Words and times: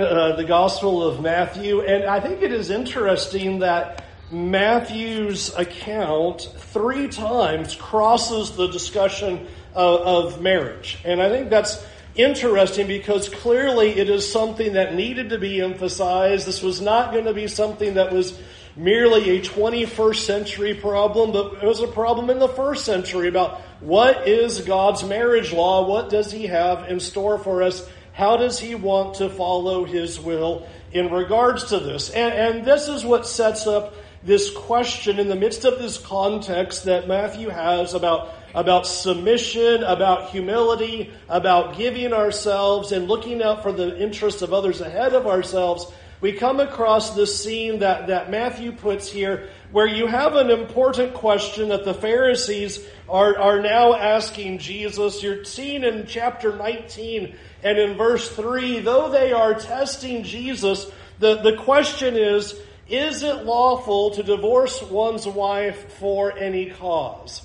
uh, 0.00 0.36
the 0.36 0.44
Gospel 0.44 1.02
of 1.02 1.20
Matthew, 1.20 1.80
and 1.80 2.04
I 2.04 2.20
think 2.20 2.42
it 2.42 2.52
is 2.52 2.70
interesting 2.70 3.60
that 3.60 4.04
Matthew's 4.30 5.54
account 5.54 6.48
three 6.56 7.08
times 7.08 7.74
crosses 7.74 8.52
the 8.52 8.68
discussion 8.68 9.46
of, 9.74 10.00
of 10.34 10.42
marriage. 10.42 10.98
And 11.04 11.22
I 11.22 11.28
think 11.28 11.50
that's 11.50 11.84
interesting 12.14 12.86
because 12.86 13.28
clearly 13.28 13.90
it 13.90 14.10
is 14.10 14.30
something 14.30 14.74
that 14.74 14.94
needed 14.94 15.30
to 15.30 15.38
be 15.38 15.60
emphasized. 15.60 16.46
This 16.46 16.62
was 16.62 16.80
not 16.80 17.12
going 17.12 17.24
to 17.24 17.34
be 17.34 17.46
something 17.46 17.94
that 17.94 18.12
was 18.12 18.38
merely 18.76 19.38
a 19.38 19.40
21st 19.40 20.16
century 20.16 20.74
problem, 20.74 21.32
but 21.32 21.62
it 21.62 21.66
was 21.66 21.80
a 21.80 21.88
problem 21.88 22.30
in 22.30 22.38
the 22.38 22.48
first 22.48 22.84
century 22.84 23.28
about 23.28 23.60
what 23.80 24.28
is 24.28 24.60
God's 24.60 25.04
marriage 25.04 25.52
law? 25.52 25.88
What 25.88 26.10
does 26.10 26.30
He 26.30 26.46
have 26.46 26.88
in 26.90 27.00
store 27.00 27.38
for 27.38 27.62
us? 27.62 27.88
How 28.18 28.36
does 28.36 28.58
He 28.58 28.74
want 28.74 29.14
to 29.14 29.28
follow 29.28 29.84
His 29.84 30.18
will 30.18 30.66
in 30.90 31.12
regards 31.12 31.66
to 31.66 31.78
this? 31.78 32.10
And, 32.10 32.34
and 32.34 32.64
this 32.64 32.88
is 32.88 33.04
what 33.04 33.28
sets 33.28 33.68
up 33.68 33.94
this 34.24 34.50
question 34.50 35.20
in 35.20 35.28
the 35.28 35.36
midst 35.36 35.64
of 35.64 35.78
this 35.78 35.98
context 35.98 36.86
that 36.86 37.06
Matthew 37.06 37.48
has 37.48 37.94
about, 37.94 38.34
about 38.56 38.88
submission, 38.88 39.84
about 39.84 40.30
humility, 40.30 41.12
about 41.28 41.76
giving 41.76 42.12
ourselves 42.12 42.90
and 42.90 43.06
looking 43.06 43.40
out 43.40 43.62
for 43.62 43.70
the 43.70 43.96
interests 43.96 44.42
of 44.42 44.52
others 44.52 44.80
ahead 44.80 45.14
of 45.14 45.28
ourselves. 45.28 45.86
We 46.20 46.32
come 46.32 46.58
across 46.58 47.14
this 47.14 47.40
scene 47.40 47.78
that, 47.78 48.08
that 48.08 48.32
Matthew 48.32 48.72
puts 48.72 49.08
here 49.08 49.48
where 49.70 49.86
you 49.86 50.08
have 50.08 50.34
an 50.34 50.50
important 50.50 51.14
question 51.14 51.68
that 51.68 51.84
the 51.84 51.94
Pharisees 51.94 52.84
are, 53.08 53.38
are 53.38 53.60
now 53.60 53.94
asking 53.94 54.58
Jesus. 54.58 55.22
You're 55.22 55.44
seeing 55.44 55.84
in 55.84 56.06
chapter 56.08 56.56
19 56.56 57.36
and 57.62 57.78
in 57.78 57.96
verse 57.96 58.28
3, 58.28 58.80
though 58.80 59.10
they 59.10 59.32
are 59.32 59.54
testing 59.54 60.22
Jesus, 60.22 60.90
the, 61.18 61.36
the 61.36 61.56
question 61.56 62.16
is, 62.16 62.54
is 62.88 63.22
it 63.22 63.44
lawful 63.44 64.10
to 64.12 64.22
divorce 64.22 64.80
one's 64.82 65.26
wife 65.26 65.94
for 65.94 66.36
any 66.36 66.70
cause? 66.70 67.42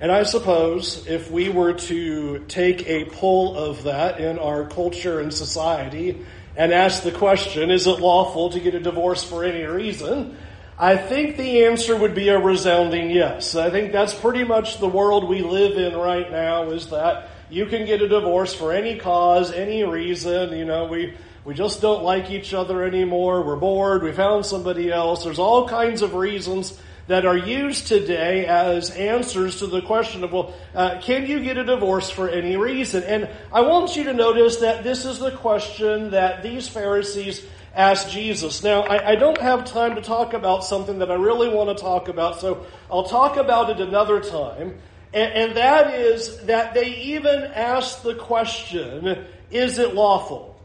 And 0.00 0.10
I 0.10 0.24
suppose 0.24 1.06
if 1.06 1.30
we 1.30 1.48
were 1.48 1.74
to 1.74 2.44
take 2.48 2.88
a 2.88 3.04
poll 3.04 3.56
of 3.56 3.84
that 3.84 4.20
in 4.20 4.38
our 4.38 4.66
culture 4.66 5.20
and 5.20 5.32
society 5.32 6.24
and 6.56 6.72
ask 6.72 7.04
the 7.04 7.12
question, 7.12 7.70
is 7.70 7.86
it 7.86 8.00
lawful 8.00 8.50
to 8.50 8.58
get 8.58 8.74
a 8.74 8.80
divorce 8.80 9.22
for 9.22 9.44
any 9.44 9.62
reason? 9.62 10.36
I 10.76 10.96
think 10.96 11.36
the 11.36 11.66
answer 11.66 11.96
would 11.96 12.16
be 12.16 12.30
a 12.30 12.38
resounding 12.38 13.10
yes. 13.10 13.54
I 13.54 13.70
think 13.70 13.92
that's 13.92 14.14
pretty 14.14 14.42
much 14.42 14.80
the 14.80 14.88
world 14.88 15.28
we 15.28 15.42
live 15.42 15.78
in 15.78 15.96
right 15.96 16.28
now 16.32 16.70
is 16.70 16.88
that 16.88 17.28
you 17.52 17.66
can 17.66 17.84
get 17.84 18.00
a 18.00 18.08
divorce 18.08 18.54
for 18.54 18.72
any 18.72 18.98
cause, 18.98 19.52
any 19.52 19.84
reason. 19.84 20.56
You 20.56 20.64
know, 20.64 20.86
we, 20.86 21.14
we 21.44 21.52
just 21.54 21.82
don't 21.82 22.02
like 22.02 22.30
each 22.30 22.54
other 22.54 22.82
anymore. 22.82 23.42
We're 23.42 23.56
bored. 23.56 24.02
We 24.02 24.10
found 24.12 24.46
somebody 24.46 24.90
else. 24.90 25.24
There's 25.24 25.38
all 25.38 25.68
kinds 25.68 26.00
of 26.00 26.14
reasons 26.14 26.80
that 27.08 27.26
are 27.26 27.36
used 27.36 27.88
today 27.88 28.46
as 28.46 28.90
answers 28.90 29.58
to 29.58 29.66
the 29.66 29.82
question 29.82 30.24
of, 30.24 30.32
well, 30.32 30.54
uh, 30.74 30.98
can 31.02 31.26
you 31.26 31.44
get 31.44 31.58
a 31.58 31.64
divorce 31.64 32.08
for 32.08 32.26
any 32.26 32.56
reason? 32.56 33.02
And 33.02 33.28
I 33.52 33.60
want 33.60 33.96
you 33.96 34.04
to 34.04 34.14
notice 34.14 34.56
that 34.58 34.82
this 34.82 35.04
is 35.04 35.18
the 35.18 35.32
question 35.32 36.12
that 36.12 36.42
these 36.42 36.68
Pharisees 36.68 37.44
asked 37.74 38.10
Jesus. 38.10 38.62
Now, 38.62 38.82
I, 38.82 39.10
I 39.10 39.14
don't 39.16 39.40
have 39.40 39.66
time 39.66 39.96
to 39.96 40.00
talk 40.00 40.32
about 40.32 40.64
something 40.64 41.00
that 41.00 41.10
I 41.10 41.16
really 41.16 41.50
want 41.50 41.76
to 41.76 41.82
talk 41.82 42.08
about, 42.08 42.40
so 42.40 42.64
I'll 42.90 43.04
talk 43.04 43.36
about 43.36 43.68
it 43.68 43.80
another 43.80 44.20
time. 44.20 44.78
And, 45.12 45.32
and 45.32 45.56
that 45.56 45.94
is 45.94 46.44
that 46.46 46.74
they 46.74 46.94
even 46.96 47.44
asked 47.44 48.02
the 48.02 48.14
question, 48.14 49.26
is 49.50 49.78
it 49.78 49.94
lawful? 49.94 50.58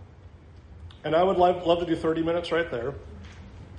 And 1.04 1.16
I 1.16 1.24
would 1.24 1.38
love, 1.38 1.66
love 1.66 1.80
to 1.80 1.86
do 1.86 1.96
30 1.96 2.24
minutes 2.24 2.52
right 2.52 2.70
there. 2.70 2.94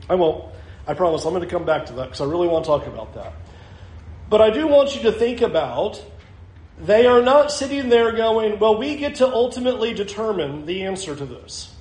I 0.09 0.15
won't. 0.15 0.55
I 0.87 0.95
promise 0.95 1.25
I'm 1.25 1.33
going 1.33 1.43
to 1.43 1.49
come 1.49 1.67
back 1.67 1.87
to 1.87 1.93
that 1.95 2.05
because 2.05 2.21
I 2.21 2.25
really 2.25 2.49
want 2.49 2.65
to 2.65 2.69
talk 2.69 2.87
about 2.87 3.15
that. 3.15 3.35
But 4.31 4.41
I 4.41 4.51
do 4.51 4.67
want 4.67 4.97
you 4.97 5.03
to 5.03 5.13
think 5.13 5.43
about 5.43 6.03
they 6.81 7.07
are 7.07 7.23
not 7.23 7.51
sitting 7.51 7.89
there 7.89 8.13
going, 8.13 8.59
well, 8.59 8.79
we 8.79 8.97
get 8.97 9.17
to 9.17 9.29
ultimately 9.29 9.95
determine 9.95 10.65
the 10.65 10.85
answer 10.85 11.15
to 11.15 11.27
this. 11.27 11.75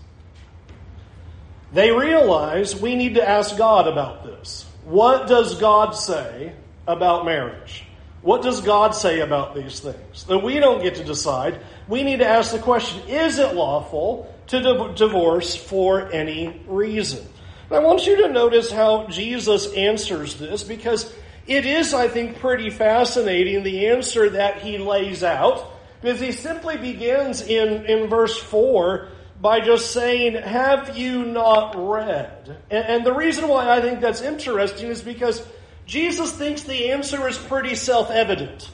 They 1.71 1.91
realize 1.91 2.79
we 2.79 2.95
need 2.95 3.15
to 3.15 3.27
ask 3.27 3.57
God 3.57 3.87
about 3.87 4.23
this. 4.23 4.65
What 4.85 5.27
does 5.27 5.59
God 5.59 5.91
say 5.91 6.53
about 6.87 7.25
marriage? 7.25 7.86
What 8.27 8.41
does 8.41 8.59
God 8.59 8.93
say 8.93 9.21
about 9.21 9.55
these 9.55 9.79
things? 9.79 10.25
That 10.25 10.39
we 10.39 10.59
don't 10.59 10.83
get 10.83 10.95
to 10.95 11.03
decide. 11.05 11.61
We 11.87 12.03
need 12.03 12.19
to 12.19 12.27
ask 12.27 12.51
the 12.51 12.59
question 12.59 13.07
is 13.07 13.39
it 13.39 13.55
lawful 13.55 14.35
to 14.47 14.93
divorce 14.95 15.55
for 15.55 16.11
any 16.11 16.61
reason? 16.67 17.25
I 17.71 17.79
want 17.79 18.05
you 18.05 18.23
to 18.23 18.27
notice 18.27 18.69
how 18.69 19.07
Jesus 19.07 19.71
answers 19.71 20.35
this 20.35 20.65
because 20.65 21.09
it 21.45 21.65
is, 21.65 21.93
I 21.93 22.09
think, 22.09 22.39
pretty 22.39 22.69
fascinating 22.69 23.63
the 23.63 23.87
answer 23.87 24.31
that 24.31 24.61
he 24.61 24.77
lays 24.77 25.23
out 25.23 25.71
because 26.01 26.19
he 26.19 26.33
simply 26.33 26.75
begins 26.75 27.41
in, 27.41 27.85
in 27.85 28.09
verse 28.09 28.37
4 28.37 29.07
by 29.39 29.61
just 29.61 29.91
saying, 29.91 30.33
Have 30.33 30.97
you 30.97 31.23
not 31.23 31.75
read? 31.77 32.57
And, 32.69 32.85
and 32.87 33.05
the 33.05 33.13
reason 33.13 33.47
why 33.47 33.69
I 33.69 33.79
think 33.79 34.01
that's 34.01 34.19
interesting 34.19 34.89
is 34.89 35.01
because 35.01 35.47
Jesus 35.87 36.33
thinks 36.33 36.63
the 36.63 36.91
answer 36.91 37.27
is 37.27 37.37
pretty 37.37 37.73
self 37.75 38.11
evident. 38.11 38.69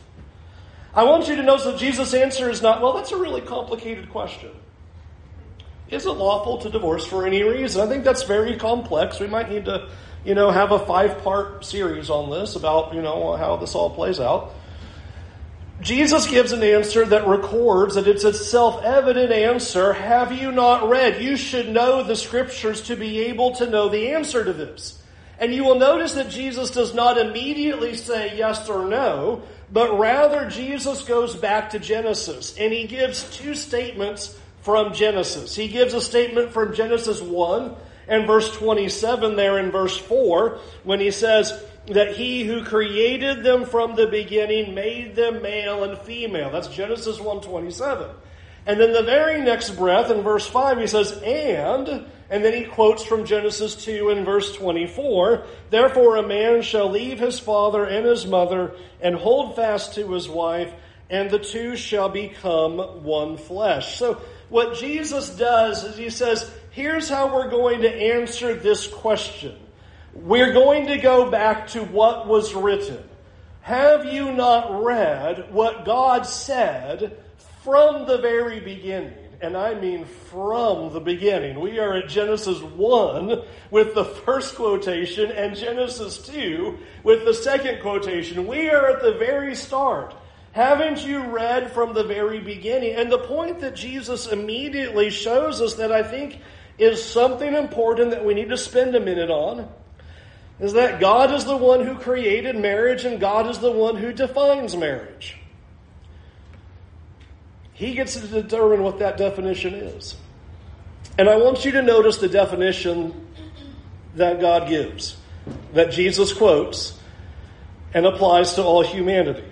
I 0.95 1.03
want 1.05 1.27
you 1.27 1.35
to 1.35 1.43
notice 1.43 1.65
that 1.65 1.77
Jesus' 1.77 2.13
answer 2.13 2.49
is 2.49 2.61
not, 2.61 2.81
well, 2.81 2.93
that's 2.93 3.11
a 3.11 3.17
really 3.17 3.41
complicated 3.41 4.09
question. 4.09 4.51
Is 5.89 6.05
it 6.05 6.11
lawful 6.11 6.57
to 6.59 6.69
divorce 6.69 7.05
for 7.05 7.25
any 7.25 7.43
reason? 7.43 7.81
I 7.81 7.87
think 7.87 8.03
that's 8.03 8.23
very 8.23 8.57
complex. 8.57 9.19
We 9.19 9.27
might 9.27 9.49
need 9.49 9.65
to, 9.65 9.89
you 10.25 10.33
know, 10.33 10.49
have 10.49 10.71
a 10.71 10.79
five 10.85 11.23
part 11.23 11.63
series 11.65 12.09
on 12.09 12.31
this 12.31 12.55
about, 12.55 12.95
you 12.95 13.01
know, 13.01 13.35
how 13.35 13.57
this 13.57 13.75
all 13.75 13.91
plays 13.91 14.19
out. 14.19 14.53
Jesus 15.81 16.27
gives 16.27 16.51
an 16.51 16.63
answer 16.63 17.05
that 17.05 17.27
records 17.27 17.95
that 17.95 18.07
it's 18.07 18.23
a 18.23 18.33
self 18.33 18.83
evident 18.83 19.31
answer. 19.31 19.93
Have 19.93 20.31
you 20.31 20.51
not 20.51 20.89
read? 20.89 21.21
You 21.21 21.35
should 21.35 21.69
know 21.69 22.03
the 22.03 22.15
scriptures 22.15 22.81
to 22.83 22.95
be 22.95 23.19
able 23.25 23.55
to 23.55 23.69
know 23.69 23.89
the 23.89 24.11
answer 24.11 24.43
to 24.43 24.53
this. 24.53 25.02
And 25.43 25.53
you 25.53 25.65
will 25.65 25.75
notice 25.75 26.13
that 26.13 26.29
Jesus 26.29 26.71
does 26.71 26.93
not 26.93 27.17
immediately 27.17 27.97
say 27.97 28.37
yes 28.37 28.69
or 28.69 28.87
no, 28.87 29.41
but 29.69 29.99
rather 29.99 30.49
Jesus 30.49 31.03
goes 31.03 31.35
back 31.35 31.71
to 31.71 31.79
Genesis 31.79 32.57
and 32.57 32.71
he 32.71 32.87
gives 32.87 33.29
two 33.29 33.53
statements 33.53 34.39
from 34.61 34.93
Genesis. 34.93 35.53
He 35.53 35.67
gives 35.67 35.93
a 35.93 35.99
statement 35.99 36.53
from 36.53 36.73
Genesis 36.73 37.21
1 37.21 37.75
and 38.07 38.25
verse 38.25 38.55
27 38.55 39.35
there 39.35 39.59
in 39.59 39.69
verse 39.69 39.97
4 39.97 40.59
when 40.85 41.01
he 41.01 41.11
says 41.11 41.61
that 41.87 42.15
he 42.15 42.45
who 42.45 42.63
created 42.63 43.43
them 43.43 43.65
from 43.65 43.95
the 43.95 44.07
beginning 44.07 44.73
made 44.73 45.13
them 45.13 45.41
male 45.41 45.83
and 45.83 45.99
female. 46.03 46.51
That's 46.51 46.69
Genesis 46.69 47.19
127. 47.19 48.09
And 48.65 48.79
then 48.79 48.93
the 48.93 49.03
very 49.03 49.41
next 49.41 49.71
breath 49.71 50.09
in 50.09 50.21
verse 50.21 50.47
5 50.47 50.79
he 50.79 50.87
says, 50.87 51.21
and 51.21 52.05
and 52.29 52.43
then 52.43 52.53
he 52.53 52.65
quotes 52.65 53.03
from 53.03 53.25
Genesis 53.25 53.75
2 53.83 54.09
in 54.09 54.25
verse 54.25 54.55
24 54.55 55.45
Therefore, 55.69 56.17
a 56.17 56.27
man 56.27 56.61
shall 56.61 56.89
leave 56.89 57.19
his 57.19 57.39
father 57.39 57.85
and 57.85 58.05
his 58.05 58.25
mother 58.25 58.75
and 59.01 59.15
hold 59.15 59.55
fast 59.55 59.95
to 59.95 60.11
his 60.11 60.29
wife, 60.29 60.73
and 61.09 61.29
the 61.29 61.39
two 61.39 61.75
shall 61.75 62.09
become 62.09 62.77
one 63.03 63.37
flesh. 63.37 63.97
So, 63.97 64.21
what 64.49 64.75
Jesus 64.75 65.35
does 65.35 65.83
is 65.83 65.97
he 65.97 66.09
says, 66.09 66.51
Here's 66.71 67.09
how 67.09 67.33
we're 67.33 67.49
going 67.49 67.81
to 67.81 67.89
answer 67.89 68.55
this 68.55 68.87
question. 68.87 69.55
We're 70.13 70.53
going 70.53 70.87
to 70.87 70.97
go 70.97 71.29
back 71.29 71.67
to 71.69 71.83
what 71.83 72.27
was 72.27 72.53
written. 72.53 73.03
Have 73.61 74.05
you 74.05 74.33
not 74.33 74.83
read 74.83 75.51
what 75.53 75.85
God 75.85 76.25
said 76.25 77.17
from 77.63 78.05
the 78.07 78.17
very 78.17 78.59
beginning? 78.59 79.22
And 79.43 79.57
I 79.57 79.73
mean 79.73 80.05
from 80.05 80.93
the 80.93 81.01
beginning. 81.01 81.59
We 81.59 81.77
are 81.77 81.93
at 81.95 82.07
Genesis 82.07 82.61
1 82.61 83.43
with 83.71 83.93
the 83.93 84.05
first 84.05 84.55
quotation 84.55 85.31
and 85.31 85.53
Genesis 85.53 86.17
2 86.27 86.77
with 87.03 87.25
the 87.25 87.33
second 87.33 87.81
quotation. 87.81 88.47
We 88.47 88.69
are 88.69 88.89
at 88.89 89.01
the 89.01 89.15
very 89.15 89.53
start. 89.53 90.15
Haven't 90.53 91.05
you 91.05 91.19
read 91.23 91.73
from 91.73 91.93
the 91.93 92.05
very 92.05 92.39
beginning? 92.39 92.95
And 92.95 93.11
the 93.11 93.19
point 93.19 93.59
that 93.59 93.75
Jesus 93.75 94.27
immediately 94.27 95.09
shows 95.09 95.61
us 95.61 95.73
that 95.73 95.91
I 95.91 96.03
think 96.03 96.39
is 96.77 97.03
something 97.03 97.53
important 97.53 98.11
that 98.11 98.23
we 98.23 98.33
need 98.33 98.49
to 98.49 98.57
spend 98.57 98.95
a 98.95 98.99
minute 99.01 99.29
on 99.29 99.69
is 100.61 100.73
that 100.73 101.01
God 101.01 101.33
is 101.33 101.43
the 101.43 101.57
one 101.57 101.85
who 101.85 101.95
created 101.95 102.55
marriage 102.55 103.03
and 103.03 103.19
God 103.19 103.49
is 103.49 103.59
the 103.59 103.71
one 103.71 103.97
who 103.97 104.13
defines 104.13 104.77
marriage. 104.77 105.37
He 107.73 107.93
gets 107.93 108.19
to 108.19 108.27
determine 108.27 108.83
what 108.83 108.99
that 108.99 109.17
definition 109.17 109.73
is. 109.73 110.15
And 111.17 111.29
I 111.29 111.37
want 111.37 111.65
you 111.65 111.71
to 111.73 111.81
notice 111.81 112.17
the 112.17 112.29
definition 112.29 113.27
that 114.15 114.39
God 114.39 114.67
gives, 114.67 115.17
that 115.73 115.91
Jesus 115.91 116.33
quotes 116.33 116.97
and 117.93 118.05
applies 118.05 118.55
to 118.55 118.63
all 118.63 118.83
humanity. 118.83 119.45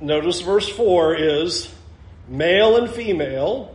Notice 0.00 0.40
verse 0.40 0.68
4 0.68 1.14
is 1.14 1.74
male 2.28 2.76
and 2.76 2.90
female 2.90 3.74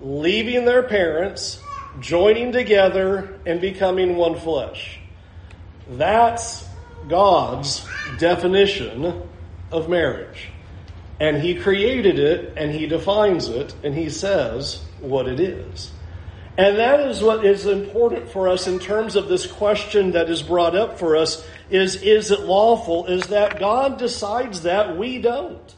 leaving 0.00 0.64
their 0.64 0.82
parents 0.82 1.62
joining 2.00 2.52
together 2.52 3.38
and 3.46 3.60
becoming 3.60 4.16
one 4.16 4.38
flesh. 4.38 4.98
That's 5.90 6.66
God's 7.08 7.86
definition 8.18 9.22
of 9.70 9.88
marriage. 9.88 10.48
And 11.20 11.42
He 11.42 11.54
created 11.54 12.18
it 12.18 12.54
and 12.56 12.72
He 12.72 12.86
defines 12.86 13.48
it 13.48 13.74
and 13.84 13.94
He 13.94 14.08
says 14.10 14.82
what 15.00 15.28
it 15.28 15.38
is. 15.38 15.92
And 16.56 16.78
that 16.78 17.00
is 17.00 17.22
what 17.22 17.44
is 17.44 17.66
important 17.66 18.30
for 18.30 18.48
us 18.48 18.66
in 18.66 18.78
terms 18.78 19.16
of 19.16 19.28
this 19.28 19.46
question 19.46 20.12
that 20.12 20.28
is 20.28 20.42
brought 20.42 20.74
up 20.74 20.98
for 20.98 21.16
us 21.16 21.46
is, 21.70 22.02
is 22.02 22.30
it 22.30 22.40
lawful? 22.40 23.06
Is 23.06 23.28
that 23.28 23.58
God 23.58 23.98
decides 23.98 24.62
that, 24.62 24.98
we 24.98 25.20
don't. 25.20 25.74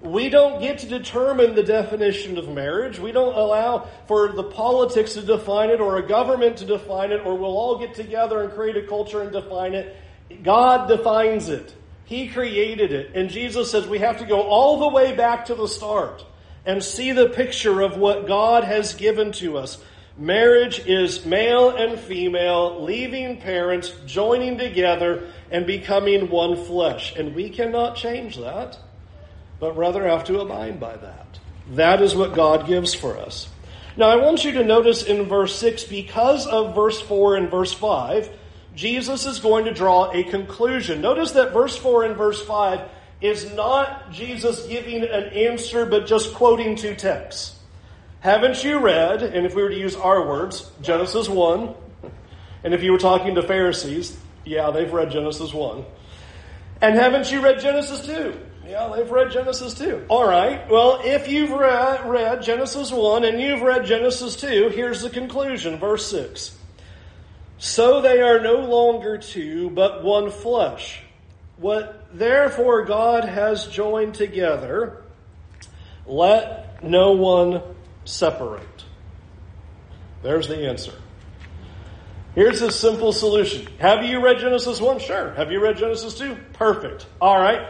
We 0.00 0.28
don't 0.28 0.60
get 0.60 0.78
to 0.78 0.86
determine 0.86 1.54
the 1.54 1.62
definition 1.62 2.38
of 2.38 2.48
marriage. 2.48 2.98
We 2.98 3.12
don't 3.12 3.36
allow 3.36 3.88
for 4.06 4.32
the 4.32 4.44
politics 4.44 5.14
to 5.14 5.22
define 5.22 5.70
it 5.70 5.80
or 5.80 5.98
a 5.98 6.06
government 6.06 6.58
to 6.58 6.64
define 6.64 7.12
it 7.12 7.24
or 7.24 7.36
we'll 7.36 7.56
all 7.56 7.78
get 7.78 7.94
together 7.94 8.42
and 8.42 8.52
create 8.52 8.76
a 8.76 8.86
culture 8.86 9.20
and 9.20 9.32
define 9.32 9.74
it. 9.74 9.96
God 10.42 10.88
defines 10.88 11.48
it. 11.48 11.74
He 12.06 12.28
created 12.28 12.92
it. 12.92 13.14
And 13.14 13.28
Jesus 13.28 13.70
says 13.70 13.86
we 13.86 13.98
have 13.98 14.18
to 14.18 14.26
go 14.26 14.42
all 14.42 14.78
the 14.78 14.88
way 14.88 15.14
back 15.14 15.46
to 15.46 15.54
the 15.54 15.68
start 15.68 16.24
and 16.64 16.82
see 16.82 17.12
the 17.12 17.28
picture 17.28 17.80
of 17.82 17.96
what 17.96 18.26
God 18.26 18.64
has 18.64 18.94
given 18.94 19.32
to 19.32 19.58
us. 19.58 19.78
Marriage 20.16 20.78
is 20.86 21.26
male 21.26 21.70
and 21.70 21.98
female 21.98 22.82
leaving 22.82 23.40
parents, 23.40 23.92
joining 24.06 24.56
together, 24.56 25.30
and 25.50 25.66
becoming 25.66 26.30
one 26.30 26.64
flesh. 26.64 27.14
And 27.14 27.34
we 27.34 27.50
cannot 27.50 27.96
change 27.96 28.36
that, 28.38 28.78
but 29.60 29.76
rather 29.76 30.08
have 30.08 30.24
to 30.24 30.40
abide 30.40 30.80
by 30.80 30.96
that. 30.96 31.38
That 31.72 32.00
is 32.00 32.14
what 32.14 32.34
God 32.34 32.66
gives 32.66 32.94
for 32.94 33.18
us. 33.18 33.48
Now, 33.96 34.08
I 34.08 34.16
want 34.16 34.44
you 34.44 34.52
to 34.52 34.64
notice 34.64 35.02
in 35.02 35.24
verse 35.24 35.56
6, 35.56 35.84
because 35.84 36.46
of 36.46 36.74
verse 36.74 37.00
4 37.00 37.36
and 37.36 37.50
verse 37.50 37.72
5, 37.72 38.30
Jesus 38.76 39.26
is 39.26 39.40
going 39.40 39.64
to 39.64 39.74
draw 39.74 40.12
a 40.12 40.22
conclusion. 40.22 41.00
Notice 41.00 41.32
that 41.32 41.52
verse 41.52 41.76
4 41.76 42.04
and 42.04 42.16
verse 42.16 42.40
5 42.44 42.82
is 43.22 43.52
not 43.54 44.12
Jesus 44.12 44.66
giving 44.66 45.02
an 45.02 45.24
answer, 45.32 45.86
but 45.86 46.06
just 46.06 46.34
quoting 46.34 46.76
two 46.76 46.94
texts. 46.94 47.58
Haven't 48.20 48.62
you 48.62 48.78
read, 48.78 49.22
and 49.22 49.46
if 49.46 49.54
we 49.54 49.62
were 49.62 49.70
to 49.70 49.78
use 49.78 49.96
our 49.96 50.28
words, 50.28 50.70
Genesis 50.82 51.28
1, 51.28 51.74
and 52.64 52.74
if 52.74 52.82
you 52.82 52.92
were 52.92 52.98
talking 52.98 53.36
to 53.36 53.42
Pharisees, 53.42 54.16
yeah, 54.44 54.70
they've 54.70 54.92
read 54.92 55.10
Genesis 55.10 55.54
1. 55.54 55.84
And 56.82 56.94
haven't 56.94 57.32
you 57.32 57.40
read 57.42 57.60
Genesis 57.60 58.04
2? 58.04 58.38
Yeah, 58.66 58.92
they've 58.94 59.10
read 59.10 59.30
Genesis 59.30 59.74
2. 59.74 60.06
All 60.08 60.28
right. 60.28 60.68
Well, 60.68 61.00
if 61.02 61.28
you've 61.28 61.52
read, 61.52 62.04
read 62.06 62.42
Genesis 62.42 62.92
1 62.92 63.24
and 63.24 63.40
you've 63.40 63.62
read 63.62 63.86
Genesis 63.86 64.36
2, 64.36 64.70
here's 64.70 65.00
the 65.00 65.10
conclusion, 65.10 65.78
verse 65.78 66.10
6. 66.10 66.56
So 67.58 68.00
they 68.02 68.20
are 68.20 68.40
no 68.40 68.56
longer 68.56 69.18
two, 69.18 69.70
but 69.70 70.04
one 70.04 70.30
flesh. 70.30 71.02
What 71.56 72.06
therefore 72.12 72.84
God 72.84 73.24
has 73.24 73.66
joined 73.66 74.14
together, 74.14 75.02
let 76.06 76.84
no 76.84 77.12
one 77.12 77.62
separate? 78.04 78.84
There's 80.22 80.48
the 80.48 80.68
answer. 80.68 80.92
Here's 82.34 82.60
a 82.60 82.70
simple 82.70 83.14
solution. 83.14 83.66
Have 83.78 84.04
you 84.04 84.22
read 84.22 84.38
Genesis 84.38 84.78
1? 84.78 84.98
Sure. 84.98 85.32
Have 85.32 85.50
you 85.50 85.62
read 85.62 85.78
Genesis 85.78 86.18
2? 86.18 86.36
Perfect. 86.52 87.06
All 87.18 87.40
right. 87.40 87.66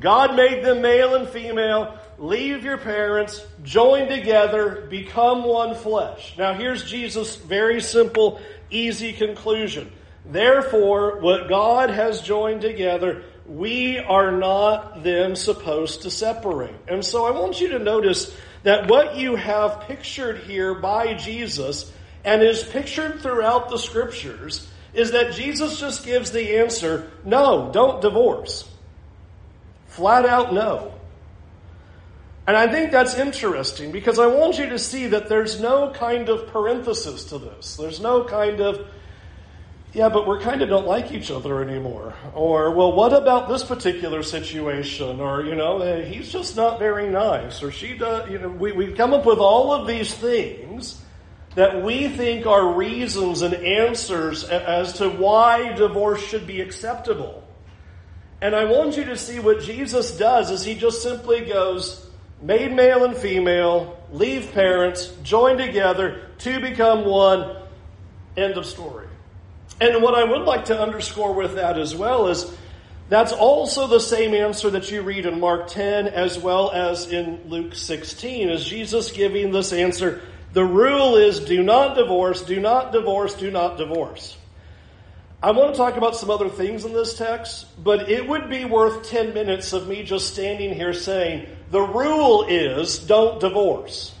God 0.00 0.36
made 0.36 0.62
them 0.62 0.82
male 0.82 1.14
and 1.14 1.26
female. 1.28 1.98
Leave 2.18 2.62
your 2.62 2.76
parents, 2.76 3.44
join 3.62 4.08
together, 4.08 4.86
become 4.88 5.44
one 5.44 5.74
flesh. 5.74 6.34
Now 6.38 6.54
here's 6.54 6.84
Jesus' 6.84 7.36
very 7.36 7.80
simple, 7.80 8.40
easy 8.72 9.12
conclusion. 9.12 9.90
Therefore, 10.24 11.20
what 11.20 11.48
God 11.48 11.90
has 11.90 12.20
joined 12.22 12.60
together, 12.60 13.24
we 13.46 13.98
are 13.98 14.30
not 14.32 15.02
then 15.02 15.34
supposed 15.36 16.02
to 16.02 16.10
separate. 16.10 16.74
And 16.88 17.04
so 17.04 17.26
I 17.26 17.32
want 17.32 17.60
you 17.60 17.68
to 17.70 17.78
notice 17.78 18.34
that 18.62 18.88
what 18.88 19.16
you 19.16 19.36
have 19.36 19.82
pictured 19.82 20.38
here 20.38 20.74
by 20.74 21.14
Jesus 21.14 21.92
and 22.24 22.42
is 22.42 22.62
pictured 22.62 23.20
throughout 23.20 23.68
the 23.68 23.78
scriptures 23.78 24.68
is 24.94 25.10
that 25.12 25.34
Jesus 25.34 25.80
just 25.80 26.04
gives 26.04 26.30
the 26.30 26.58
answer 26.58 27.10
no, 27.24 27.70
don't 27.72 28.00
divorce. 28.00 28.68
Flat 29.86 30.24
out 30.24 30.54
no. 30.54 30.94
And 32.46 32.56
I 32.56 32.66
think 32.66 32.90
that's 32.90 33.16
interesting 33.16 33.92
because 33.92 34.18
I 34.18 34.26
want 34.26 34.58
you 34.58 34.66
to 34.70 34.78
see 34.78 35.06
that 35.08 35.28
there's 35.28 35.60
no 35.60 35.90
kind 35.90 36.28
of 36.28 36.48
parenthesis 36.48 37.24
to 37.26 37.38
this. 37.38 37.76
There's 37.76 38.00
no 38.00 38.24
kind 38.24 38.60
of 38.60 38.86
yeah, 39.94 40.08
but 40.08 40.26
we 40.26 40.38
kind 40.38 40.62
of 40.62 40.70
don't 40.70 40.86
like 40.86 41.12
each 41.12 41.30
other 41.30 41.62
anymore. 41.62 42.14
Or, 42.34 42.70
well, 42.70 42.92
what 42.92 43.12
about 43.12 43.50
this 43.50 43.62
particular 43.62 44.22
situation? 44.22 45.20
Or, 45.20 45.44
you 45.44 45.54
know, 45.54 45.80
eh, 45.80 46.04
he's 46.06 46.32
just 46.32 46.56
not 46.56 46.78
very 46.78 47.10
nice. 47.10 47.62
Or 47.62 47.70
she 47.70 47.98
does, 47.98 48.30
you 48.30 48.38
know, 48.38 48.48
we, 48.48 48.72
we 48.72 48.94
come 48.94 49.12
up 49.12 49.26
with 49.26 49.38
all 49.38 49.70
of 49.74 49.86
these 49.86 50.14
things 50.14 50.98
that 51.56 51.82
we 51.82 52.08
think 52.08 52.46
are 52.46 52.72
reasons 52.72 53.42
and 53.42 53.52
answers 53.52 54.44
as 54.44 54.94
to 54.94 55.10
why 55.10 55.74
divorce 55.74 56.26
should 56.26 56.46
be 56.46 56.62
acceptable. 56.62 57.46
And 58.40 58.56
I 58.56 58.64
want 58.64 58.96
you 58.96 59.04
to 59.04 59.16
see 59.18 59.40
what 59.40 59.60
Jesus 59.60 60.16
does 60.16 60.50
is 60.50 60.64
he 60.64 60.74
just 60.74 61.02
simply 61.02 61.42
goes, 61.42 62.08
made 62.42 62.72
male 62.72 63.04
and 63.04 63.16
female, 63.16 63.98
leave 64.12 64.52
parents, 64.52 65.06
join 65.22 65.56
together 65.56 66.28
to 66.38 66.60
become 66.60 67.04
one, 67.04 67.56
end 68.36 68.56
of 68.58 68.66
story. 68.66 69.06
And 69.80 70.02
what 70.02 70.14
I 70.14 70.24
would 70.24 70.42
like 70.42 70.66
to 70.66 70.78
underscore 70.78 71.32
with 71.32 71.54
that 71.54 71.78
as 71.78 71.94
well 71.94 72.28
is 72.28 72.52
that's 73.08 73.32
also 73.32 73.86
the 73.86 74.00
same 74.00 74.34
answer 74.34 74.70
that 74.70 74.90
you 74.90 75.02
read 75.02 75.26
in 75.26 75.40
Mark 75.40 75.68
10 75.68 76.08
as 76.08 76.38
well 76.38 76.70
as 76.70 77.10
in 77.10 77.40
Luke 77.46 77.74
16. 77.74 78.50
Is 78.50 78.64
Jesus 78.64 79.12
giving 79.12 79.52
this 79.52 79.72
answer? 79.72 80.22
The 80.52 80.64
rule 80.64 81.16
is 81.16 81.40
do 81.40 81.62
not 81.62 81.96
divorce, 81.96 82.42
do 82.42 82.60
not 82.60 82.92
divorce, 82.92 83.34
do 83.34 83.50
not 83.50 83.76
divorce. 83.78 84.36
I 85.42 85.50
want 85.50 85.74
to 85.74 85.76
talk 85.76 85.96
about 85.96 86.14
some 86.14 86.30
other 86.30 86.48
things 86.48 86.84
in 86.84 86.92
this 86.92 87.18
text, 87.18 87.66
but 87.82 88.08
it 88.08 88.28
would 88.28 88.48
be 88.48 88.64
worth 88.64 89.08
10 89.08 89.34
minutes 89.34 89.72
of 89.72 89.88
me 89.88 90.04
just 90.04 90.32
standing 90.32 90.72
here 90.72 90.92
saying, 90.92 91.48
the 91.72 91.80
rule 91.80 92.44
is 92.48 92.98
don't 92.98 93.40
divorce. 93.40 94.14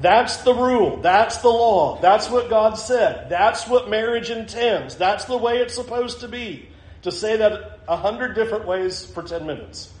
That's 0.00 0.38
the 0.38 0.52
rule. 0.52 0.96
That's 0.96 1.36
the 1.38 1.48
law. 1.48 2.00
That's 2.00 2.28
what 2.28 2.50
God 2.50 2.74
said. 2.74 3.28
That's 3.30 3.68
what 3.68 3.88
marriage 3.88 4.30
intends. 4.30 4.96
That's 4.96 5.26
the 5.26 5.36
way 5.36 5.58
it's 5.58 5.74
supposed 5.74 6.20
to 6.20 6.28
be. 6.28 6.68
To 7.02 7.12
say 7.12 7.36
that 7.36 7.78
a 7.86 7.96
hundred 7.96 8.34
different 8.34 8.66
ways 8.66 9.06
for 9.06 9.22
10 9.22 9.46
minutes. 9.46 9.92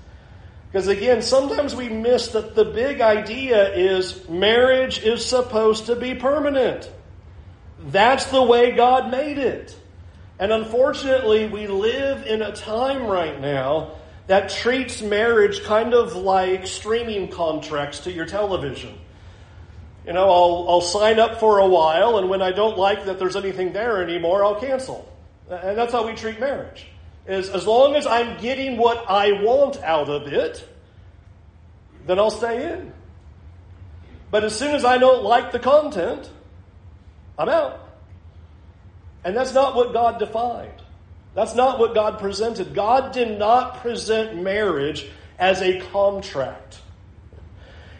Because 0.72 0.88
again, 0.88 1.22
sometimes 1.22 1.76
we 1.76 1.88
miss 1.88 2.28
that 2.28 2.56
the 2.56 2.64
big 2.64 3.00
idea 3.00 3.72
is 3.72 4.28
marriage 4.28 4.98
is 5.04 5.24
supposed 5.24 5.86
to 5.86 5.94
be 5.94 6.16
permanent. 6.16 6.90
That's 7.78 8.24
the 8.26 8.42
way 8.42 8.72
God 8.72 9.12
made 9.12 9.38
it. 9.38 9.76
And 10.40 10.50
unfortunately, 10.50 11.46
we 11.46 11.68
live 11.68 12.26
in 12.26 12.42
a 12.42 12.50
time 12.50 13.06
right 13.06 13.40
now 13.40 13.92
that 14.26 14.48
treats 14.48 15.02
marriage 15.02 15.62
kind 15.64 15.94
of 15.94 16.16
like 16.16 16.66
streaming 16.66 17.28
contracts 17.28 18.00
to 18.00 18.12
your 18.12 18.26
television 18.26 18.98
you 20.06 20.12
know, 20.12 20.30
I'll, 20.30 20.66
I'll 20.68 20.80
sign 20.82 21.18
up 21.18 21.40
for 21.40 21.58
a 21.58 21.66
while, 21.66 22.18
and 22.18 22.28
when 22.28 22.42
I 22.42 22.52
don't 22.52 22.76
like 22.76 23.06
that 23.06 23.18
there's 23.18 23.36
anything 23.36 23.72
there 23.72 24.02
anymore, 24.02 24.44
I'll 24.44 24.60
cancel. 24.60 25.10
And 25.48 25.78
that's 25.78 25.92
how 25.92 26.06
we 26.06 26.14
treat 26.14 26.38
marriage. 26.38 26.86
Is 27.26 27.48
as 27.48 27.66
long 27.66 27.94
as 27.94 28.06
I'm 28.06 28.38
getting 28.38 28.76
what 28.76 29.08
I 29.08 29.42
want 29.42 29.82
out 29.82 30.10
of 30.10 30.30
it, 30.30 30.66
then 32.06 32.18
I'll 32.18 32.30
stay 32.30 32.70
in. 32.70 32.92
But 34.30 34.44
as 34.44 34.58
soon 34.58 34.74
as 34.74 34.84
I 34.84 34.98
don't 34.98 35.22
like 35.22 35.52
the 35.52 35.58
content, 35.58 36.28
I'm 37.38 37.48
out. 37.48 37.80
And 39.24 39.34
that's 39.34 39.54
not 39.54 39.74
what 39.74 39.94
God 39.94 40.18
defined. 40.18 40.82
That's 41.34 41.54
not 41.54 41.78
what 41.78 41.94
God 41.94 42.18
presented. 42.18 42.74
God 42.74 43.12
did 43.12 43.38
not 43.38 43.80
present 43.80 44.40
marriage 44.40 45.06
as 45.38 45.60
a 45.60 45.80
contract. 45.92 46.80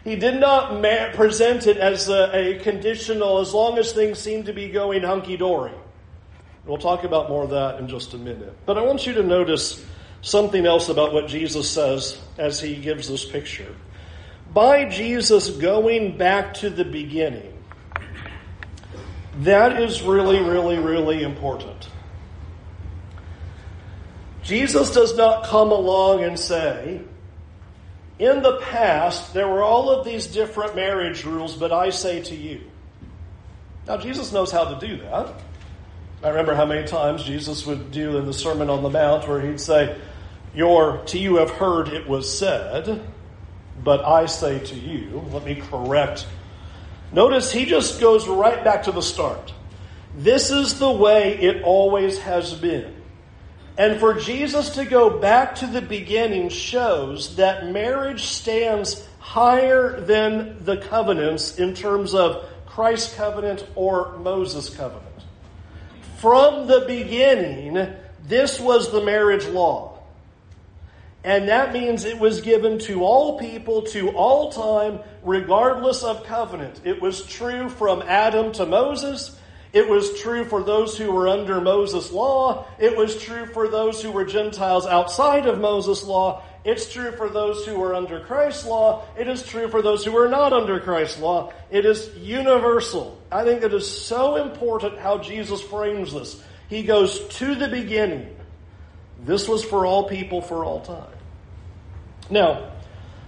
He 0.03 0.15
did 0.15 0.39
not 0.39 0.81
ma- 0.81 1.11
present 1.13 1.67
it 1.67 1.77
as 1.77 2.07
a, 2.09 2.29
a 2.33 2.59
conditional, 2.59 3.39
as 3.39 3.53
long 3.53 3.77
as 3.77 3.91
things 3.91 4.19
seem 4.19 4.43
to 4.43 4.53
be 4.53 4.69
going 4.69 5.03
hunky 5.03 5.35
dory. 5.35 5.73
We'll 6.65 6.77
talk 6.77 7.03
about 7.03 7.29
more 7.29 7.43
of 7.43 7.49
that 7.49 7.79
in 7.79 7.87
just 7.87 8.13
a 8.13 8.17
minute. 8.17 8.55
But 8.65 8.77
I 8.77 8.81
want 8.81 9.05
you 9.05 9.13
to 9.13 9.23
notice 9.23 9.83
something 10.21 10.65
else 10.65 10.89
about 10.89 11.13
what 11.13 11.27
Jesus 11.27 11.69
says 11.69 12.19
as 12.37 12.59
he 12.59 12.75
gives 12.75 13.07
this 13.07 13.25
picture. 13.25 13.75
By 14.53 14.85
Jesus 14.85 15.49
going 15.49 16.17
back 16.17 16.53
to 16.55 16.69
the 16.69 16.85
beginning, 16.85 17.51
that 19.39 19.81
is 19.81 20.01
really, 20.01 20.39
really, 20.39 20.77
really 20.79 21.23
important. 21.23 21.89
Jesus 24.45 24.91
does 24.91 25.17
not 25.17 25.45
come 25.45 25.71
along 25.71 26.23
and 26.23 26.39
say, 26.39 27.01
in 28.19 28.43
the 28.43 28.57
past, 28.57 29.33
there 29.33 29.47
were 29.47 29.63
all 29.63 29.89
of 29.89 30.05
these 30.05 30.27
different 30.27 30.75
marriage 30.75 31.25
rules, 31.25 31.55
but 31.55 31.73
I 31.73 31.89
say 31.89 32.21
to 32.21 32.35
you. 32.35 32.61
Now, 33.87 33.97
Jesus 33.97 34.31
knows 34.31 34.51
how 34.51 34.65
to 34.65 34.87
do 34.87 34.97
that. 34.97 35.33
I 36.23 36.29
remember 36.29 36.55
how 36.55 36.65
many 36.65 36.87
times 36.87 37.23
Jesus 37.23 37.65
would 37.65 37.91
do 37.91 38.17
in 38.17 38.25
the 38.25 38.33
Sermon 38.33 38.69
on 38.69 38.83
the 38.83 38.89
Mount 38.89 39.27
where 39.27 39.41
he'd 39.41 39.59
say, 39.59 39.97
Your, 40.53 41.03
to 41.07 41.19
you 41.19 41.37
have 41.37 41.51
heard 41.51 41.89
it 41.89 42.07
was 42.07 42.31
said, 42.35 43.05
but 43.83 44.05
I 44.05 44.27
say 44.27 44.59
to 44.59 44.75
you, 44.75 45.23
let 45.31 45.43
me 45.43 45.55
correct. 45.55 46.25
Notice 47.11 47.51
he 47.51 47.65
just 47.65 47.99
goes 47.99 48.27
right 48.27 48.63
back 48.63 48.83
to 48.83 48.91
the 48.91 49.01
start. 49.01 49.53
This 50.17 50.49
is 50.51 50.79
the 50.79 50.89
way 50.89 51.37
it 51.37 51.63
always 51.63 52.17
has 52.19 52.53
been. 52.53 52.93
And 53.77 53.99
for 53.99 54.13
Jesus 54.13 54.71
to 54.71 54.85
go 54.85 55.19
back 55.19 55.55
to 55.55 55.67
the 55.67 55.81
beginning 55.81 56.49
shows 56.49 57.35
that 57.35 57.71
marriage 57.71 58.23
stands 58.23 59.05
higher 59.19 59.99
than 59.99 60.63
the 60.63 60.77
covenants 60.77 61.57
in 61.57 61.73
terms 61.73 62.13
of 62.13 62.45
Christ's 62.65 63.13
covenant 63.15 63.65
or 63.75 64.17
Moses' 64.17 64.69
covenant. 64.69 65.03
From 66.17 66.67
the 66.67 66.85
beginning, 66.87 67.93
this 68.25 68.59
was 68.59 68.91
the 68.91 69.03
marriage 69.03 69.45
law. 69.45 69.99
And 71.25 71.49
that 71.49 71.73
means 71.73 72.05
it 72.05 72.19
was 72.19 72.41
given 72.41 72.77
to 72.79 73.03
all 73.03 73.39
people 73.39 73.81
to 73.87 74.09
all 74.11 74.51
time, 74.51 74.99
regardless 75.23 76.03
of 76.03 76.23
covenant. 76.23 76.81
It 76.83 77.01
was 77.01 77.25
true 77.25 77.67
from 77.67 78.03
Adam 78.03 78.51
to 78.53 78.65
Moses. 78.65 79.37
It 79.75 79.89
was 79.89 80.17
true 80.21 80.45
for 80.45 80.63
those 80.63 80.97
who 80.97 81.11
were 81.11 81.27
under 81.27 81.59
Moses' 81.59 82.09
law. 82.09 82.65
It 82.79 82.95
was 82.95 83.21
true 83.21 83.45
for 83.45 83.67
those 83.67 84.01
who 84.01 84.09
were 84.09 84.23
Gentiles 84.23 84.85
outside 84.85 85.47
of 85.47 85.59
Moses' 85.59 86.05
law. 86.05 86.43
It's 86.63 86.89
true 86.89 87.11
for 87.11 87.27
those 87.27 87.65
who 87.65 87.77
were 87.77 87.93
under 87.93 88.21
Christ's 88.21 88.65
law. 88.65 89.03
It 89.19 89.27
is 89.27 89.43
true 89.43 89.67
for 89.67 89.81
those 89.81 90.05
who 90.05 90.13
were 90.13 90.29
not 90.29 90.53
under 90.53 90.79
Christ's 90.79 91.19
law. 91.19 91.51
It 91.69 91.85
is 91.85 92.09
universal. 92.15 93.21
I 93.29 93.43
think 93.43 93.63
it 93.63 93.73
is 93.73 93.85
so 93.85 94.37
important 94.37 94.97
how 94.97 95.17
Jesus 95.17 95.61
frames 95.61 96.13
this. 96.13 96.41
He 96.69 96.83
goes 96.83 97.19
to 97.35 97.53
the 97.53 97.67
beginning. 97.67 98.33
This 99.25 99.45
was 99.45 99.61
for 99.61 99.85
all 99.85 100.07
people 100.07 100.41
for 100.41 100.63
all 100.63 100.79
time. 100.79 101.11
Now, 102.29 102.71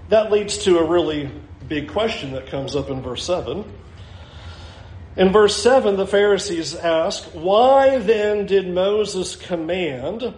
that 0.08 0.32
leads 0.32 0.60
to 0.60 0.80
a 0.80 0.86
really 0.86 1.30
big 1.68 1.90
question 1.90 2.32
that 2.32 2.48
comes 2.48 2.74
up 2.74 2.90
in 2.90 3.02
verse 3.02 3.26
7. 3.26 3.66
In 5.18 5.32
verse 5.32 5.56
7, 5.56 5.98
the 5.98 6.06
Pharisees 6.06 6.76
ask, 6.76 7.24
Why 7.34 7.98
then 7.98 8.46
did 8.46 8.70
Moses 8.70 9.36
command 9.36 10.32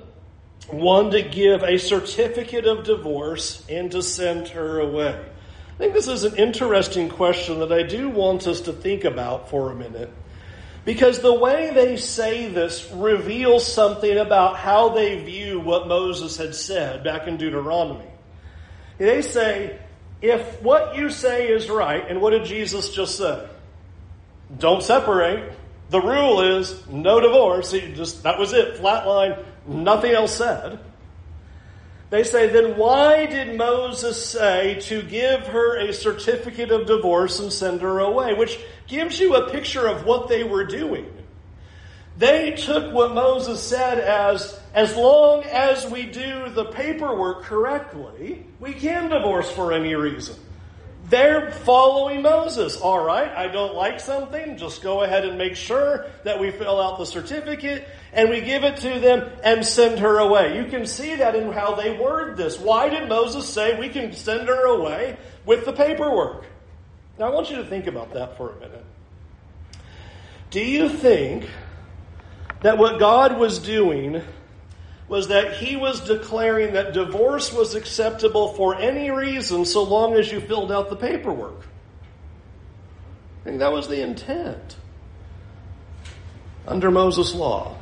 one 0.70 1.12
to 1.12 1.22
give 1.22 1.64
a 1.64 1.78
certificate 1.78 2.66
of 2.66 2.86
divorce 2.86 3.66
and 3.68 3.92
to 3.92 4.02
send 4.02 4.48
her 4.50 4.80
away? 4.80 5.20
I 5.20 5.78
think 5.78 5.94
this 5.94 6.08
is 6.08 6.24
an 6.24 6.38
interesting 6.38 7.10
question 7.10 7.60
that 7.60 7.74
I 7.74 7.84
do 7.84 8.10
want 8.10 8.48
us 8.48 8.62
to 8.62 8.74
think 8.74 9.04
about 9.04 9.50
for 9.50 9.70
a 9.70 9.76
minute. 9.76 10.14
Because 10.86 11.20
the 11.20 11.34
way 11.34 11.74
they 11.74 11.98
say 11.98 12.48
this 12.48 12.90
reveals 12.94 13.70
something 13.70 14.18
about 14.18 14.56
how 14.56 14.90
they 14.90 15.22
view 15.22 15.60
what 15.60 15.90
Moses 15.90 16.38
had 16.38 16.56
said 16.56 17.04
back 17.04 17.28
in 17.28 17.36
Deuteronomy. 17.36 18.08
They 18.98 19.24
say, 19.24 19.78
if 20.22 20.62
what 20.62 20.96
you 20.96 21.10
say 21.10 21.50
is 21.50 21.70
right, 21.70 22.06
and 22.08 22.22
what 22.22 22.30
did 22.30 22.46
Jesus 22.46 22.92
just 22.92 23.18
say? 23.18 23.46
Don't 24.58 24.84
separate. 24.84 25.54
The 25.90 26.02
rule 26.02 26.42
is 26.42 26.88
no 26.88 27.20
divorce. 27.20 27.72
just 27.72 28.24
that 28.24 28.40
was 28.40 28.54
it. 28.54 28.78
Flat 28.78 29.08
line. 29.08 29.38
Nothing 29.68 30.12
else 30.12 30.36
said. 30.36 30.80
They 32.10 32.24
say, 32.24 32.48
then 32.48 32.76
why 32.76 33.28
did 33.28 33.56
Moses 33.56 34.24
say 34.24 34.80
to 34.82 35.04
give 35.04 35.42
her 35.48 35.78
a 35.78 35.94
certificate 35.94 36.72
of 36.72 36.88
divorce 36.88 37.40
and 37.40 37.54
send 37.54 37.82
her 37.82 38.00
away? 38.00 38.34
Which 38.34 38.60
gives 38.88 39.20
you 39.20 39.36
a 39.36 39.52
picture 39.52 39.88
of 39.88 40.06
what 40.06 40.28
they 40.28 40.44
were 40.44 40.66
doing. 40.66 41.06
They 42.18 42.52
took 42.52 42.92
what 42.94 43.14
Moses 43.14 43.62
said 43.62 44.00
as, 44.00 44.60
as 44.74 44.96
long 44.96 45.44
as 45.44 45.86
we 45.88 46.06
do 46.06 46.50
the 46.50 46.66
paperwork 46.66 47.44
correctly, 47.44 48.46
we 48.60 48.74
can 48.74 49.10
divorce 49.10 49.50
for 49.52 49.72
any 49.72 49.96
reason. 49.96 50.36
They're 51.10 51.52
following 51.52 52.22
Moses. 52.22 52.78
All 52.78 53.04
right, 53.04 53.30
I 53.30 53.48
don't 53.48 53.74
like 53.74 54.00
something, 54.00 54.58
just 54.58 54.84
go 54.84 55.02
ahead 55.02 55.26
and 55.26 55.40
make 55.40 55.56
sure 55.56 56.06
that 56.24 56.40
we 56.40 56.52
fill 56.52 56.80
out 56.80 57.00
the 57.00 57.06
certificate 57.06 57.88
and 58.14 58.30
we 58.30 58.42
give 58.42 58.64
it 58.64 58.78
to 58.78 59.00
them 59.00 59.30
and 59.44 59.66
send 59.66 60.00
her 60.00 60.20
away. 60.20 60.56
You 60.58 60.66
can 60.66 60.86
see 60.86 61.16
that 61.16 61.36
in 61.36 61.52
how 61.52 61.74
they 61.74 61.98
word 61.98 62.38
this. 62.38 62.60
Why 62.60 62.90
did 62.90 63.10
Moses 63.10 63.50
say 63.50 63.80
we 63.80 63.90
can 63.90 64.14
send 64.14 64.48
her 64.48 64.66
away 64.68 65.18
with 65.46 65.66
the 65.66 65.74
paperwork? 65.74 66.46
Now 67.18 67.26
I 67.26 67.30
want 67.32 67.50
you 67.50 67.58
to 67.58 67.66
think 67.66 67.88
about 67.88 68.14
that 68.14 68.38
for 68.38 68.52
a 68.52 68.60
minute. 68.60 68.86
Do 70.52 70.62
you 70.62 70.90
think 70.90 71.50
that 72.62 72.78
what 72.78 73.00
God 73.00 73.38
was 73.40 73.58
doing 73.58 74.22
was 75.10 75.28
that 75.30 75.54
he 75.54 75.76
was 75.76 76.02
declaring 76.02 76.74
that 76.74 76.94
divorce 76.94 77.52
was 77.52 77.74
acceptable 77.74 78.54
for 78.54 78.76
any 78.76 79.10
reason 79.10 79.66
so 79.66 79.84
long 79.84 80.14
as 80.14 80.32
you 80.32 80.40
filled 80.40 80.72
out 80.72 80.90
the 80.90 80.96
paperwork. 80.96 81.66
I 83.42 83.44
think 83.44 83.60
that 83.60 83.72
was 83.72 83.88
the 83.88 84.02
intent 84.02 84.78
under 86.68 86.92
Moses' 86.92 87.34
law. 87.34 87.76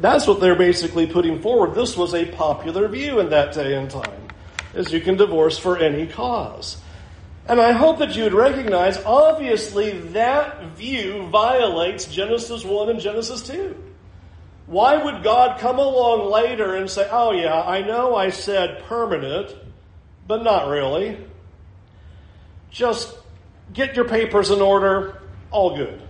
That's 0.00 0.26
what 0.26 0.40
they're 0.40 0.56
basically 0.56 1.06
putting 1.06 1.40
forward. 1.40 1.76
This 1.76 1.96
was 1.96 2.12
a 2.12 2.26
popular 2.26 2.88
view 2.88 3.20
in 3.20 3.30
that 3.30 3.54
day 3.54 3.74
and 3.74 3.88
time, 3.88 4.28
is 4.74 4.92
you 4.92 5.00
can 5.00 5.16
divorce 5.16 5.58
for 5.58 5.78
any 5.78 6.08
cause. 6.08 6.76
And 7.48 7.60
I 7.60 7.70
hope 7.70 8.00
that 8.00 8.16
you 8.16 8.24
would 8.24 8.34
recognize, 8.34 8.98
obviously, 9.04 9.92
that 10.08 10.64
view 10.76 11.28
violates 11.28 12.06
Genesis 12.06 12.64
1 12.64 12.88
and 12.90 12.98
Genesis 12.98 13.46
2. 13.46 13.85
Why 14.66 15.02
would 15.02 15.22
God 15.22 15.60
come 15.60 15.78
along 15.78 16.30
later 16.30 16.74
and 16.74 16.90
say, 16.90 17.08
oh, 17.10 17.32
yeah, 17.32 17.60
I 17.60 17.82
know 17.82 18.16
I 18.16 18.30
said 18.30 18.82
permanent, 18.84 19.54
but 20.26 20.42
not 20.42 20.68
really? 20.68 21.18
Just 22.70 23.16
get 23.72 23.94
your 23.94 24.06
papers 24.06 24.50
in 24.50 24.60
order, 24.60 25.22
all 25.50 25.76
good. 25.76 26.02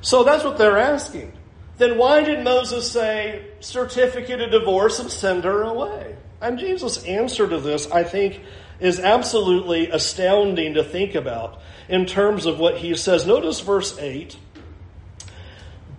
So 0.00 0.24
that's 0.24 0.44
what 0.44 0.56
they're 0.56 0.78
asking. 0.78 1.32
Then 1.78 1.98
why 1.98 2.22
did 2.22 2.42
Moses 2.42 2.90
say 2.90 3.48
certificate 3.60 4.40
of 4.40 4.50
divorce 4.50 4.98
and 4.98 5.10
send 5.10 5.44
her 5.44 5.62
away? 5.62 6.16
And 6.40 6.58
Jesus' 6.58 7.04
answer 7.04 7.48
to 7.48 7.60
this, 7.60 7.90
I 7.90 8.02
think, 8.02 8.40
is 8.80 8.98
absolutely 8.98 9.90
astounding 9.90 10.74
to 10.74 10.84
think 10.84 11.14
about 11.14 11.60
in 11.88 12.06
terms 12.06 12.46
of 12.46 12.58
what 12.58 12.78
he 12.78 12.94
says. 12.94 13.26
Notice 13.26 13.60
verse 13.60 13.98
8. 13.98 14.36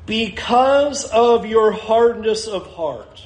Because 0.08 1.06
of 1.06 1.46
your 1.46 1.72
hardness 1.72 2.48
of 2.48 2.66
heart. 2.66 3.24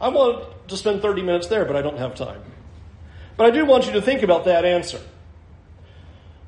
I 0.00 0.08
want 0.08 0.68
to 0.68 0.76
spend 0.76 1.02
30 1.02 1.22
minutes 1.22 1.46
there, 1.46 1.64
but 1.66 1.76
I 1.76 1.82
don't 1.82 1.98
have 1.98 2.14
time. 2.14 2.40
But 3.36 3.46
I 3.46 3.50
do 3.50 3.66
want 3.66 3.86
you 3.86 3.92
to 3.92 4.02
think 4.02 4.22
about 4.22 4.46
that 4.46 4.64
answer. 4.64 5.00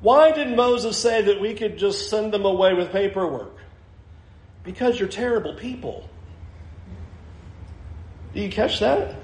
Why 0.01 0.31
did 0.31 0.55
Moses 0.55 0.97
say 0.97 1.21
that 1.21 1.39
we 1.39 1.53
could 1.53 1.77
just 1.77 2.09
send 2.09 2.33
them 2.33 2.43
away 2.43 2.73
with 2.73 2.91
paperwork? 2.91 3.55
Because 4.63 4.99
you're 4.99 5.09
terrible 5.09 5.53
people. 5.53 6.09
Do 8.33 8.41
you 8.41 8.49
catch 8.49 8.79
that? 8.79 9.15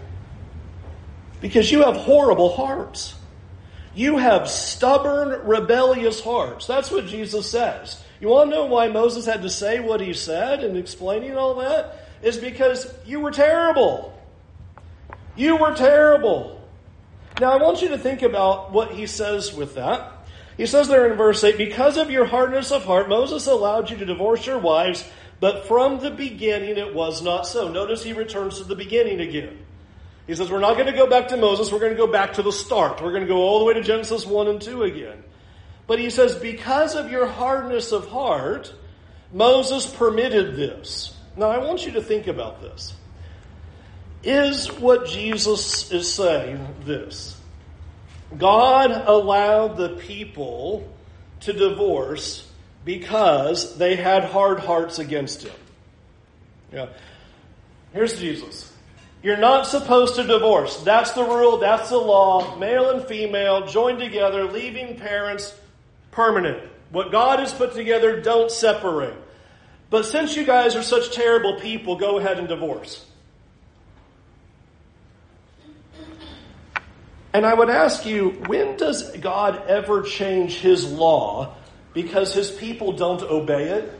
Because 1.41 1.71
you 1.71 1.81
have 1.81 1.97
horrible 1.97 2.55
hearts. 2.55 3.15
You 3.95 4.17
have 4.17 4.47
stubborn, 4.47 5.47
rebellious 5.47 6.21
hearts. 6.21 6.67
That's 6.67 6.91
what 6.91 7.07
Jesus 7.07 7.49
says. 7.49 8.02
You 8.23 8.29
want 8.29 8.51
to 8.51 8.55
know 8.55 8.65
why 8.67 8.87
Moses 8.87 9.25
had 9.25 9.41
to 9.41 9.49
say 9.49 9.81
what 9.81 9.99
he 9.99 10.13
said 10.13 10.63
and 10.63 10.77
explaining 10.77 11.35
all 11.35 11.55
that? 11.55 12.07
Is 12.21 12.37
because 12.37 12.87
you 13.05 13.19
were 13.19 13.31
terrible. 13.31 14.17
You 15.35 15.57
were 15.57 15.75
terrible. 15.75 16.65
Now, 17.41 17.51
I 17.51 17.61
want 17.61 17.81
you 17.81 17.89
to 17.89 17.97
think 17.97 18.21
about 18.21 18.71
what 18.71 18.93
he 18.93 19.07
says 19.07 19.53
with 19.53 19.75
that. 19.75 20.09
He 20.55 20.67
says 20.67 20.87
there 20.87 21.11
in 21.11 21.17
verse 21.17 21.43
8, 21.43 21.57
Because 21.57 21.97
of 21.97 22.11
your 22.11 22.23
hardness 22.23 22.71
of 22.71 22.85
heart, 22.85 23.09
Moses 23.09 23.45
allowed 23.47 23.89
you 23.89 23.97
to 23.97 24.05
divorce 24.05 24.45
your 24.45 24.57
wives, 24.57 25.03
but 25.41 25.67
from 25.67 25.99
the 25.99 26.09
beginning 26.09 26.77
it 26.77 26.95
was 26.95 27.21
not 27.21 27.45
so. 27.45 27.67
Notice 27.67 28.03
he 28.03 28.13
returns 28.13 28.59
to 28.59 28.63
the 28.63 28.77
beginning 28.77 29.19
again. 29.19 29.59
He 30.27 30.35
says, 30.35 30.49
We're 30.49 30.61
not 30.61 30.75
going 30.75 30.87
to 30.87 30.93
go 30.97 31.07
back 31.07 31.27
to 31.27 31.35
Moses. 31.35 31.73
We're 31.73 31.79
going 31.79 31.91
to 31.91 31.97
go 31.97 32.07
back 32.07 32.35
to 32.35 32.41
the 32.41 32.53
start. 32.53 33.01
We're 33.01 33.11
going 33.11 33.23
to 33.23 33.27
go 33.27 33.41
all 33.41 33.59
the 33.59 33.65
way 33.65 33.73
to 33.73 33.83
Genesis 33.83 34.25
1 34.25 34.47
and 34.47 34.61
2 34.61 34.83
again. 34.83 35.22
But 35.87 35.99
he 35.99 36.09
says, 36.09 36.35
Because 36.35 36.95
of 36.95 37.11
your 37.11 37.27
hardness 37.27 37.91
of 37.91 38.07
heart, 38.07 38.73
Moses 39.31 39.85
permitted 39.85 40.55
this. 40.55 41.15
Now, 41.35 41.47
I 41.47 41.57
want 41.57 41.85
you 41.85 41.93
to 41.93 42.01
think 42.01 42.27
about 42.27 42.61
this. 42.61 42.93
Is 44.23 44.71
what 44.71 45.07
Jesus 45.07 45.91
is 45.91 46.11
saying 46.13 46.65
this? 46.85 47.37
God 48.37 48.91
allowed 48.91 49.75
the 49.75 49.89
people 49.89 50.89
to 51.41 51.53
divorce 51.53 52.49
because 52.85 53.77
they 53.77 53.95
had 53.95 54.23
hard 54.23 54.59
hearts 54.59 54.99
against 54.99 55.43
him. 55.43 55.55
Yeah. 56.71 56.87
Here's 57.93 58.19
Jesus. 58.19 58.71
You're 59.21 59.37
not 59.37 59.67
supposed 59.67 60.15
to 60.15 60.23
divorce. 60.23 60.83
That's 60.83 61.11
the 61.11 61.23
rule, 61.23 61.57
that's 61.57 61.89
the 61.89 61.97
law. 61.97 62.57
Male 62.57 62.89
and 62.89 63.07
female 63.07 63.67
joined 63.67 63.99
together, 63.99 64.45
leaving 64.45 64.97
parents 64.97 65.53
permanent. 66.13 66.69
What 66.91 67.11
God 67.11 67.39
has 67.39 67.51
put 67.51 67.73
together, 67.73 68.21
don't 68.21 68.51
separate. 68.51 69.15
But 69.89 70.05
since 70.05 70.35
you 70.35 70.43
guys 70.43 70.75
are 70.75 70.83
such 70.83 71.13
terrible 71.15 71.59
people, 71.59 71.95
go 71.97 72.17
ahead 72.17 72.39
and 72.39 72.47
divorce. 72.47 73.05
And 77.33 77.45
I 77.47 77.53
would 77.53 77.69
ask 77.69 78.05
you, 78.05 78.29
when 78.45 78.77
does 78.77 79.15
God 79.17 79.67
ever 79.67 80.03
change 80.03 80.59
his 80.59 80.91
law 80.91 81.55
because 81.93 82.33
his 82.33 82.51
people 82.51 82.93
don't 82.93 83.23
obey 83.23 83.69
it? 83.69 83.99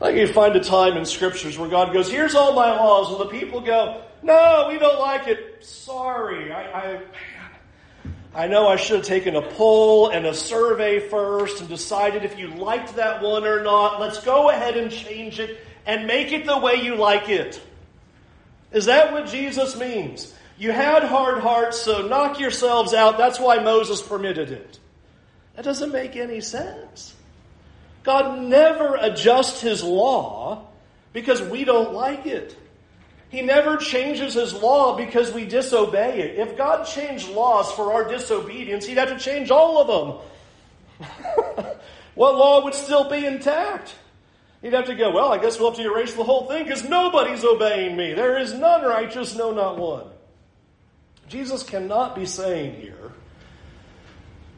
Like 0.00 0.16
you 0.16 0.26
find 0.32 0.54
a 0.56 0.60
time 0.62 0.96
in 0.96 1.04
scriptures 1.04 1.58
where 1.58 1.68
God 1.68 1.92
goes, 1.92 2.10
here's 2.10 2.34
all 2.34 2.52
my 2.52 2.70
laws, 2.70 3.10
and 3.10 3.20
the 3.20 3.26
people 3.26 3.60
go, 3.60 4.02
no, 4.22 4.66
we 4.70 4.78
don't 4.78 4.98
like 4.98 5.26
it. 5.28 5.64
Sorry. 5.64 6.52
I, 6.52 6.62
I, 6.62 7.00
I 8.34 8.46
know 8.46 8.68
I 8.68 8.76
should 8.76 8.98
have 8.98 9.06
taken 9.06 9.36
a 9.36 9.42
poll 9.42 10.08
and 10.08 10.26
a 10.26 10.34
survey 10.34 11.00
first 11.08 11.60
and 11.60 11.68
decided 11.68 12.24
if 12.24 12.38
you 12.38 12.48
liked 12.48 12.96
that 12.96 13.22
one 13.22 13.44
or 13.44 13.62
not. 13.62 14.00
Let's 14.00 14.22
go 14.22 14.50
ahead 14.50 14.76
and 14.76 14.90
change 14.90 15.40
it 15.40 15.58
and 15.86 16.06
make 16.06 16.32
it 16.32 16.46
the 16.46 16.58
way 16.58 16.76
you 16.76 16.96
like 16.96 17.28
it. 17.28 17.60
Is 18.70 18.84
that 18.84 19.12
what 19.12 19.26
Jesus 19.26 19.76
means? 19.78 20.34
You 20.58 20.72
had 20.72 21.04
hard 21.04 21.40
hearts, 21.40 21.80
so 21.80 22.06
knock 22.06 22.38
yourselves 22.38 22.92
out. 22.92 23.16
That's 23.16 23.40
why 23.40 23.60
Moses 23.60 24.02
permitted 24.02 24.50
it. 24.50 24.78
That 25.54 25.64
doesn't 25.64 25.92
make 25.92 26.16
any 26.16 26.40
sense. 26.40 27.14
God 28.02 28.42
never 28.42 28.96
adjusts 28.96 29.60
his 29.60 29.82
law 29.82 30.66
because 31.12 31.42
we 31.42 31.64
don't 31.64 31.94
like 31.94 32.26
it. 32.26 32.56
He 33.30 33.42
never 33.42 33.76
changes 33.76 34.34
his 34.34 34.54
law 34.54 34.96
because 34.96 35.32
we 35.32 35.44
disobey 35.44 36.20
it. 36.20 36.38
If 36.38 36.56
God 36.56 36.84
changed 36.84 37.28
laws 37.28 37.70
for 37.72 37.92
our 37.92 38.08
disobedience, 38.08 38.86
he'd 38.86 38.96
have 38.96 39.10
to 39.10 39.18
change 39.18 39.50
all 39.50 39.80
of 39.80 40.22
them. 40.98 41.08
what 42.14 42.36
law 42.36 42.64
would 42.64 42.74
still 42.74 43.08
be 43.08 43.26
intact? 43.26 43.94
He'd 44.62 44.72
have 44.72 44.86
to 44.86 44.94
go, 44.94 45.10
well, 45.10 45.30
I 45.30 45.38
guess 45.38 45.58
we'll 45.58 45.70
have 45.70 45.78
to 45.78 45.84
erase 45.84 46.14
the 46.14 46.24
whole 46.24 46.46
thing 46.46 46.64
because 46.64 46.88
nobody's 46.88 47.44
obeying 47.44 47.96
me. 47.96 48.14
There 48.14 48.38
is 48.38 48.54
none 48.54 48.82
righteous, 48.82 49.36
no, 49.36 49.52
not 49.52 49.78
one. 49.78 50.06
Jesus 51.28 51.62
cannot 51.62 52.16
be 52.16 52.24
saying 52.24 52.80
here, 52.80 53.12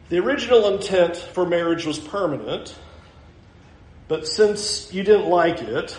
the 0.08 0.18
original 0.18 0.72
intent 0.74 1.16
for 1.16 1.44
marriage 1.44 1.84
was 1.84 1.98
permanent, 1.98 2.76
but 4.06 4.26
since 4.26 4.92
you 4.92 5.02
didn't 5.02 5.28
like 5.28 5.60
it, 5.60 5.98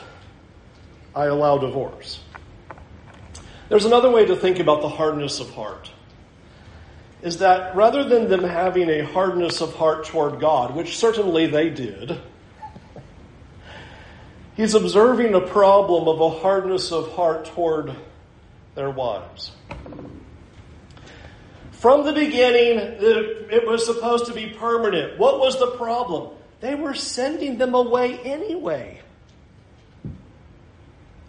I 1.14 1.26
allow 1.26 1.58
divorce. 1.58 2.22
There's 3.72 3.86
another 3.86 4.12
way 4.12 4.26
to 4.26 4.36
think 4.36 4.60
about 4.60 4.82
the 4.82 4.90
hardness 4.90 5.40
of 5.40 5.50
heart. 5.52 5.90
Is 7.22 7.38
that 7.38 7.74
rather 7.74 8.04
than 8.04 8.28
them 8.28 8.44
having 8.44 8.90
a 8.90 9.06
hardness 9.06 9.62
of 9.62 9.74
heart 9.76 10.04
toward 10.04 10.42
God, 10.42 10.76
which 10.76 10.98
certainly 10.98 11.48
they 11.48 11.70
did, 11.70 12.20
He's 14.58 14.74
observing 14.74 15.36
a 15.36 15.40
problem 15.40 16.10
of 16.10 16.20
a 16.20 16.40
hardness 16.40 16.92
of 16.92 17.14
heart 17.14 17.46
toward 17.46 17.96
their 18.76 18.90
wives. 18.90 19.54
From 21.72 22.04
the 22.04 22.12
beginning, 22.12 22.78
it 22.78 23.66
was 23.66 23.86
supposed 23.86 24.26
to 24.26 24.34
be 24.34 24.48
permanent. 24.48 25.18
What 25.18 25.40
was 25.40 25.58
the 25.58 25.72
problem? 25.78 26.32
They 26.60 26.76
were 26.76 26.94
sending 26.94 27.58
them 27.58 27.74
away 27.74 28.20
anyway. 28.20 29.02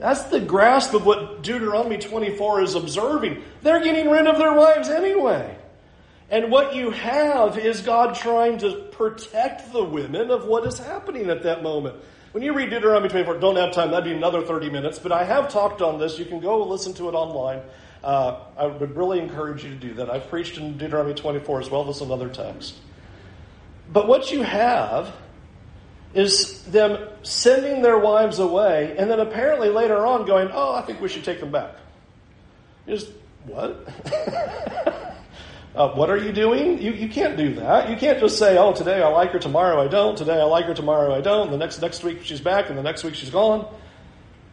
That's 0.02 0.24
the 0.24 0.40
grasp 0.40 0.94
of 0.94 1.06
what 1.06 1.44
Deuteronomy 1.44 1.96
24 1.96 2.62
is 2.62 2.74
observing. 2.74 3.40
They're 3.62 3.84
getting 3.84 4.10
rid 4.10 4.26
of 4.26 4.36
their 4.36 4.52
wives 4.52 4.88
anyway. 4.88 5.56
And 6.28 6.50
what 6.50 6.74
you 6.74 6.90
have 6.90 7.56
is 7.56 7.82
God 7.82 8.16
trying 8.16 8.58
to 8.58 8.88
protect 8.90 9.72
the 9.72 9.84
women 9.84 10.32
of 10.32 10.44
what 10.44 10.66
is 10.66 10.76
happening 10.76 11.30
at 11.30 11.44
that 11.44 11.62
moment. 11.62 11.94
When 12.32 12.42
you 12.42 12.52
read 12.52 12.70
Deuteronomy 12.70 13.10
24, 13.10 13.38
don't 13.38 13.54
have 13.54 13.72
time, 13.72 13.92
that'd 13.92 14.04
be 14.04 14.10
another 14.10 14.42
30 14.42 14.70
minutes, 14.70 14.98
but 14.98 15.12
I 15.12 15.22
have 15.22 15.48
talked 15.48 15.82
on 15.82 16.00
this. 16.00 16.18
You 16.18 16.24
can 16.24 16.40
go 16.40 16.64
listen 16.64 16.94
to 16.94 17.08
it 17.08 17.12
online. 17.12 17.60
Uh, 18.02 18.40
I 18.56 18.66
would 18.66 18.96
really 18.96 19.20
encourage 19.20 19.62
you 19.62 19.70
to 19.70 19.76
do 19.76 19.94
that. 19.94 20.10
I've 20.10 20.28
preached 20.28 20.58
in 20.58 20.76
Deuteronomy 20.78 21.14
24 21.14 21.60
as 21.60 21.70
well 21.70 21.88
as 21.88 22.00
another 22.00 22.28
text. 22.28 22.74
But 23.92 24.08
what 24.08 24.32
you 24.32 24.42
have 24.42 25.14
is 26.14 26.62
them 26.64 27.08
sending 27.22 27.82
their 27.82 27.98
wives 27.98 28.38
away 28.38 28.94
and 28.98 29.10
then 29.10 29.20
apparently 29.20 29.68
later 29.68 30.06
on 30.06 30.26
going, 30.26 30.50
oh, 30.52 30.74
I 30.74 30.82
think 30.82 31.00
we 31.00 31.08
should 31.08 31.24
take 31.24 31.40
them 31.40 31.50
back. 31.50 31.74
Just, 32.86 33.10
what? 33.46 33.88
Uh, 35.74 35.88
what 35.94 36.10
are 36.10 36.18
you 36.18 36.32
doing? 36.32 36.82
You, 36.82 36.92
you 36.92 37.08
can't 37.08 37.36
do 37.36 37.54
that. 37.54 37.88
You 37.88 37.96
can't 37.96 38.20
just 38.20 38.38
say, 38.38 38.58
oh, 38.58 38.74
today 38.74 39.02
I 39.02 39.08
like 39.08 39.30
her, 39.30 39.38
tomorrow 39.38 39.82
I 39.82 39.88
don't. 39.88 40.18
Today 40.18 40.38
I 40.38 40.44
like 40.44 40.66
her, 40.66 40.74
tomorrow 40.74 41.14
I 41.14 41.22
don't. 41.22 41.50
The 41.50 41.56
next, 41.56 41.80
next 41.80 42.04
week 42.04 42.24
she's 42.24 42.42
back, 42.42 42.68
and 42.68 42.76
the 42.76 42.82
next 42.82 43.04
week 43.04 43.14
she's 43.14 43.30
gone. 43.30 43.66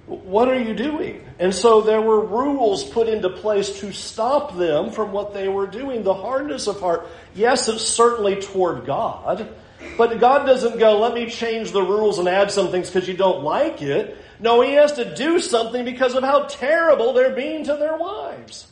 What 0.05 0.47
are 0.47 0.57
you 0.59 0.73
doing? 0.73 1.21
And 1.37 1.53
so 1.53 1.81
there 1.81 2.01
were 2.01 2.25
rules 2.25 2.85
put 2.85 3.09
into 3.09 3.29
place 3.29 3.81
to 3.81 3.91
stop 3.91 4.55
them 4.55 4.91
from 4.91 5.11
what 5.11 5.33
they 5.33 5.49
were 5.49 5.67
doing. 5.67 6.03
The 6.03 6.13
hardness 6.13 6.67
of 6.67 6.79
heart, 6.79 7.05
yes, 7.35 7.67
it's 7.67 7.83
certainly 7.83 8.37
toward 8.41 8.85
God, 8.85 9.53
but 9.97 10.19
God 10.19 10.45
doesn't 10.45 10.79
go, 10.79 10.99
let 10.99 11.13
me 11.13 11.29
change 11.29 11.71
the 11.71 11.81
rules 11.81 12.19
and 12.19 12.27
add 12.27 12.51
some 12.51 12.69
things 12.69 12.89
because 12.89 13.07
you 13.07 13.15
don't 13.15 13.43
like 13.43 13.81
it. 13.81 14.17
No, 14.39 14.61
He 14.61 14.73
has 14.73 14.93
to 14.93 15.15
do 15.15 15.39
something 15.39 15.85
because 15.85 16.15
of 16.15 16.23
how 16.23 16.43
terrible 16.43 17.13
they're 17.13 17.35
being 17.35 17.65
to 17.65 17.75
their 17.75 17.97
wives. 17.97 18.67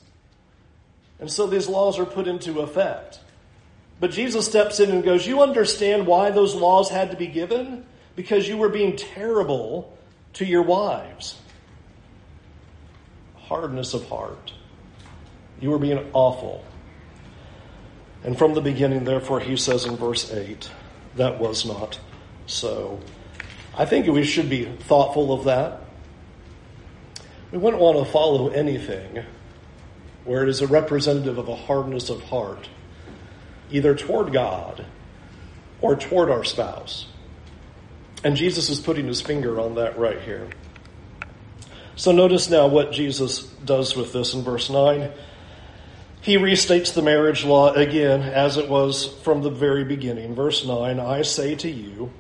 And 1.20 1.32
so 1.32 1.48
these 1.48 1.68
laws 1.68 1.98
are 2.00 2.06
put 2.06 2.28
into 2.28 2.60
effect. 2.60 3.20
But 4.00 4.12
Jesus 4.12 4.46
steps 4.46 4.80
in 4.80 4.92
and 4.92 5.04
goes, 5.04 5.26
You 5.26 5.42
understand 5.42 6.06
why 6.06 6.32
those 6.32 6.54
laws 6.54 6.90
had 6.90 7.12
to 7.12 7.18
be 7.18 7.28
given? 7.28 7.86
Because 8.16 8.48
you 8.48 8.58
were 8.58 8.70
being 8.70 8.96
terrible 8.96 9.98
to 10.34 10.46
your 10.46 10.62
wives. 10.62 11.40
Hardness 13.36 13.94
of 13.94 14.08
heart. 14.08 14.54
You 15.60 15.72
were 15.72 15.80
being 15.80 16.10
awful. 16.14 16.64
And 18.24 18.38
from 18.38 18.54
the 18.54 18.62
beginning, 18.62 19.04
therefore, 19.04 19.40
he 19.40 19.56
says 19.56 19.86
in 19.86 19.96
verse 19.96 20.32
8, 20.32 20.70
that 21.18 21.40
was 21.40 21.66
not 21.66 22.00
so. 22.46 23.00
I 23.76 23.86
think 23.86 24.08
we 24.08 24.24
should 24.24 24.50
be 24.50 24.66
thoughtful 24.66 25.34
of 25.34 25.46
that. 25.46 25.82
We 27.52 27.58
wouldn't 27.58 27.82
want 27.82 27.98
to 28.04 28.12
follow 28.12 28.50
anything 28.50 29.24
where 30.26 30.44
it 30.44 30.50
is 30.50 30.62
a 30.62 30.68
representative 30.68 31.38
of 31.38 31.48
a 31.48 31.56
hardness 31.56 32.10
of 32.10 32.22
heart, 32.24 32.68
either 33.72 33.96
toward 33.96 34.34
God 34.34 34.86
or 35.80 35.96
toward 35.96 36.30
our 36.30 36.44
spouse. 36.44 37.08
And 38.24 38.36
Jesus 38.36 38.70
is 38.70 38.80
putting 38.80 39.08
his 39.08 39.22
finger 39.22 39.60
on 39.60 39.76
that 39.76 39.98
right 39.98 40.20
here. 40.22 40.50
So 41.96 42.12
notice 42.12 42.50
now 42.50 42.68
what 42.68 42.92
Jesus 42.92 43.44
does 43.44 43.96
with 43.96 44.12
this 44.12 44.34
in 44.34 44.44
verse 44.44 44.70
9. 44.70 45.12
He 46.28 46.36
restates 46.36 46.94
the 46.94 47.02
marriage 47.02 47.46
law 47.46 47.72
again 47.72 48.22
as 48.22 48.58
it 48.58 48.68
was 48.68 49.06
from 49.24 49.44
the 49.44 49.50
very 49.50 49.86
beginning. 49.86 50.36
Verse 50.36 50.66
9 50.66 51.00
I 51.00 51.22
say 51.22 51.56
to 51.56 51.70
you, 51.70 52.12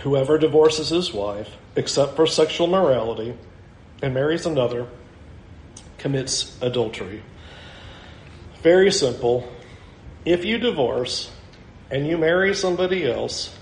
whoever 0.00 0.36
divorces 0.36 0.90
his 0.90 1.10
wife, 1.10 1.48
except 1.76 2.14
for 2.14 2.26
sexual 2.26 2.66
morality, 2.66 3.34
and 4.02 4.12
marries 4.12 4.44
another, 4.44 4.86
commits 5.96 6.54
adultery. 6.60 7.22
Very 8.60 8.92
simple. 8.92 9.50
If 10.26 10.44
you 10.44 10.58
divorce 10.58 11.30
and 11.90 12.06
you 12.06 12.18
marry 12.18 12.54
somebody 12.54 13.10
else, 13.10 13.56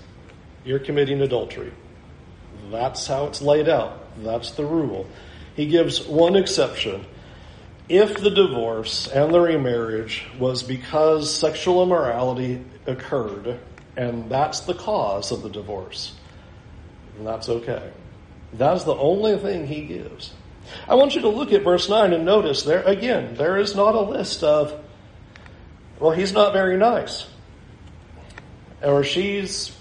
you're 0.65 0.79
committing 0.79 1.21
adultery. 1.21 1.71
That's 2.71 3.07
how 3.07 3.27
it's 3.27 3.41
laid 3.41 3.69
out. 3.69 4.05
That's 4.21 4.51
the 4.51 4.65
rule. 4.65 5.07
He 5.55 5.65
gives 5.65 6.05
one 6.05 6.35
exception. 6.35 7.05
If 7.89 8.21
the 8.21 8.29
divorce 8.29 9.07
and 9.07 9.33
the 9.33 9.39
remarriage 9.39 10.23
was 10.37 10.61
because 10.61 11.33
sexual 11.33 11.81
immorality 11.81 12.63
occurred, 12.85 13.59
and 13.97 14.29
that's 14.29 14.61
the 14.61 14.75
cause 14.75 15.31
of 15.31 15.41
the 15.41 15.49
divorce, 15.49 16.13
that's 17.19 17.49
okay. 17.49 17.91
That's 18.53 18.83
the 18.83 18.95
only 18.95 19.37
thing 19.37 19.65
he 19.65 19.81
gives. 19.81 20.31
I 20.87 20.95
want 20.95 21.15
you 21.15 21.21
to 21.21 21.29
look 21.29 21.51
at 21.51 21.63
verse 21.63 21.89
9 21.89 22.13
and 22.13 22.25
notice 22.25 22.61
there, 22.61 22.83
again, 22.83 23.33
there 23.35 23.57
is 23.57 23.75
not 23.75 23.95
a 23.95 24.01
list 24.01 24.43
of, 24.43 24.79
well, 25.99 26.11
he's 26.11 26.31
not 26.31 26.53
very 26.53 26.77
nice. 26.77 27.25
Or 28.83 29.03
she's, 29.03 29.75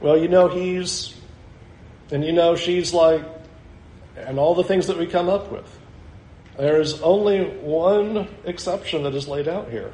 well, 0.00 0.16
you 0.16 0.28
know, 0.28 0.48
he's, 0.48 1.14
and 2.10 2.24
you 2.24 2.32
know, 2.32 2.56
she's 2.56 2.94
like, 2.94 3.22
and 4.16 4.38
all 4.38 4.54
the 4.54 4.64
things 4.64 4.86
that 4.86 4.98
we 4.98 5.06
come 5.06 5.28
up 5.28 5.50
with. 5.50 5.77
There's 6.58 7.00
only 7.02 7.44
one 7.44 8.28
exception 8.44 9.04
that 9.04 9.14
is 9.14 9.28
laid 9.28 9.46
out 9.46 9.70
here. 9.70 9.92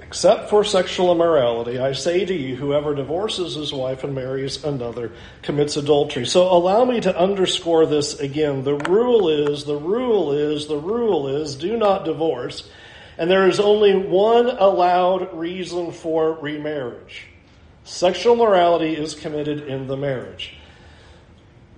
Except 0.00 0.48
for 0.48 0.64
sexual 0.64 1.12
immorality, 1.12 1.78
I 1.78 1.92
say 1.92 2.24
to 2.24 2.34
you, 2.34 2.56
whoever 2.56 2.94
divorces 2.94 3.54
his 3.54 3.72
wife 3.72 4.02
and 4.02 4.14
marries 4.14 4.64
another 4.64 5.12
commits 5.42 5.76
adultery. 5.76 6.26
So 6.26 6.50
allow 6.50 6.84
me 6.84 7.00
to 7.00 7.18
underscore 7.18 7.86
this 7.86 8.20
again. 8.20 8.64
The 8.64 8.76
rule 8.76 9.28
is, 9.28 9.64
the 9.64 9.76
rule 9.76 10.32
is, 10.32 10.66
the 10.66 10.78
rule 10.78 11.28
is, 11.28 11.54
do 11.54 11.76
not 11.76 12.04
divorce. 12.04 12.70
And 13.18 13.30
there 13.30 13.46
is 13.46 13.60
only 13.60 13.94
one 13.94 14.48
allowed 14.48 15.38
reason 15.38 15.92
for 15.92 16.32
remarriage. 16.34 17.26
Sexual 17.84 18.36
morality 18.36 18.94
is 18.94 19.14
committed 19.14 19.66
in 19.66 19.86
the 19.86 19.96
marriage. 19.96 20.56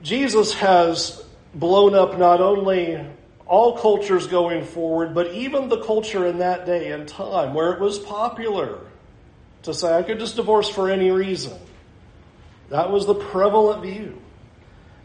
Jesus 0.03 0.55
has 0.55 1.25
blown 1.55 1.95
up 1.95 2.19
not 2.19 2.41
only 2.41 3.05
all 3.47 3.79
cultures 3.79 4.27
going 4.27 4.65
forward, 4.65 5.15
but 5.15 5.33
even 5.33 5.69
the 5.69 5.81
culture 5.83 6.27
in 6.27 6.39
that 6.39 6.67
day 6.67 6.93
and 6.93 7.07
time 7.07 7.55
where 7.55 7.73
it 7.73 7.81
was 7.81 7.99
popular 7.99 8.79
to 9.63 9.75
say, 9.75 9.97
I 9.97 10.03
could 10.03 10.19
just 10.19 10.37
divorce 10.37 10.69
for 10.69 10.91
any 10.91 11.11
reason. 11.11 11.59
That 12.71 12.91
was 12.91 13.07
the 13.07 13.15
prevalent 13.15 13.83
view. 13.83 14.21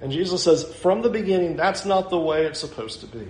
And 0.01 0.11
Jesus 0.11 0.43
says, 0.43 0.63
from 0.63 1.01
the 1.01 1.09
beginning, 1.09 1.57
that's 1.57 1.85
not 1.85 2.09
the 2.09 2.19
way 2.19 2.45
it's 2.45 2.59
supposed 2.59 3.01
to 3.01 3.07
be. 3.07 3.27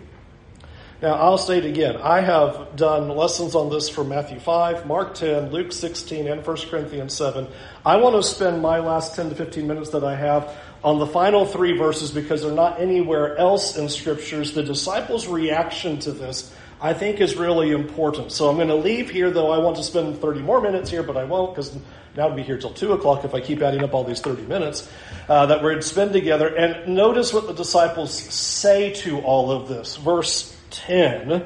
Now, 1.02 1.14
I'll 1.14 1.38
state 1.38 1.64
again, 1.64 1.96
I 1.96 2.20
have 2.20 2.76
done 2.76 3.08
lessons 3.08 3.56
on 3.56 3.70
this 3.70 3.88
for 3.88 4.04
Matthew 4.04 4.38
5, 4.38 4.86
Mark 4.86 5.16
10, 5.16 5.50
Luke 5.50 5.72
16, 5.72 6.28
and 6.28 6.46
1 6.46 6.58
Corinthians 6.70 7.14
7. 7.14 7.48
I 7.86 7.96
want 7.98 8.18
to 8.18 8.24
spend 8.24 8.62
my 8.62 8.80
last 8.80 9.16
10 9.16 9.30
to 9.30 9.36
15 9.36 9.66
minutes 9.66 9.92
that 9.92 10.04
I 10.04 10.16
have 10.16 10.54
on 10.84 11.00
the 11.00 11.08
final 11.08 11.46
three 11.46 11.78
verses 11.78 12.12
because 12.12 12.42
they're 12.42 12.52
not 12.52 12.80
anywhere 12.80 13.38
else 13.38 13.78
in 13.78 13.90
scriptures. 13.90 14.54
The 14.54 14.64
disciples' 14.64 15.28
reaction 15.28 16.00
to 16.00 16.12
this, 16.12 16.54
I 16.82 16.94
think, 16.94 17.20
is 17.20 17.36
really 17.36 17.72
important. 17.72 18.32
So 18.32 18.50
I'm 18.50 18.56
going 18.56 18.70
to 18.70 18.76
leave 18.76 19.10
here, 19.10 19.30
though 19.30 19.52
I 19.52 19.58
want 19.58 19.76
to 19.78 19.84
spend 19.84 20.20
30 20.20 20.42
more 20.42 20.62
minutes 20.62 20.90
here, 20.90 21.04
but 21.04 21.18
I 21.18 21.26
won't 21.26 21.54
because 21.54 21.76
now 22.16 22.30
I'll 22.30 22.36
be 22.36 22.44
here 22.44 22.58
till 22.58 22.74
2 22.74 22.94
o'clock 22.94 23.26
if 23.26 23.34
I 23.34 23.42
keep 23.42 23.62
adding 23.62 23.84
up 23.84 23.94
all 23.94 24.04
these 24.04 24.22
30 24.22 24.44
minutes 24.44 24.90
uh, 25.28 25.46
that 25.48 25.62
we're 25.62 25.76
to 25.76 25.82
spend 25.82 26.14
together. 26.14 26.48
And 26.48 26.96
notice 26.96 27.34
what 27.34 27.48
the 27.48 27.54
disciples 27.54 28.14
say 28.14 28.94
to 28.96 29.20
all 29.20 29.52
of 29.52 29.68
this. 29.68 29.98
Verse 29.98 30.56
10. 30.72 31.44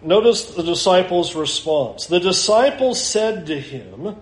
Notice 0.00 0.54
the 0.54 0.62
disciples' 0.62 1.34
response. 1.34 2.06
The 2.06 2.20
disciples 2.20 3.02
said 3.02 3.46
to 3.46 3.58
him, 3.58 4.16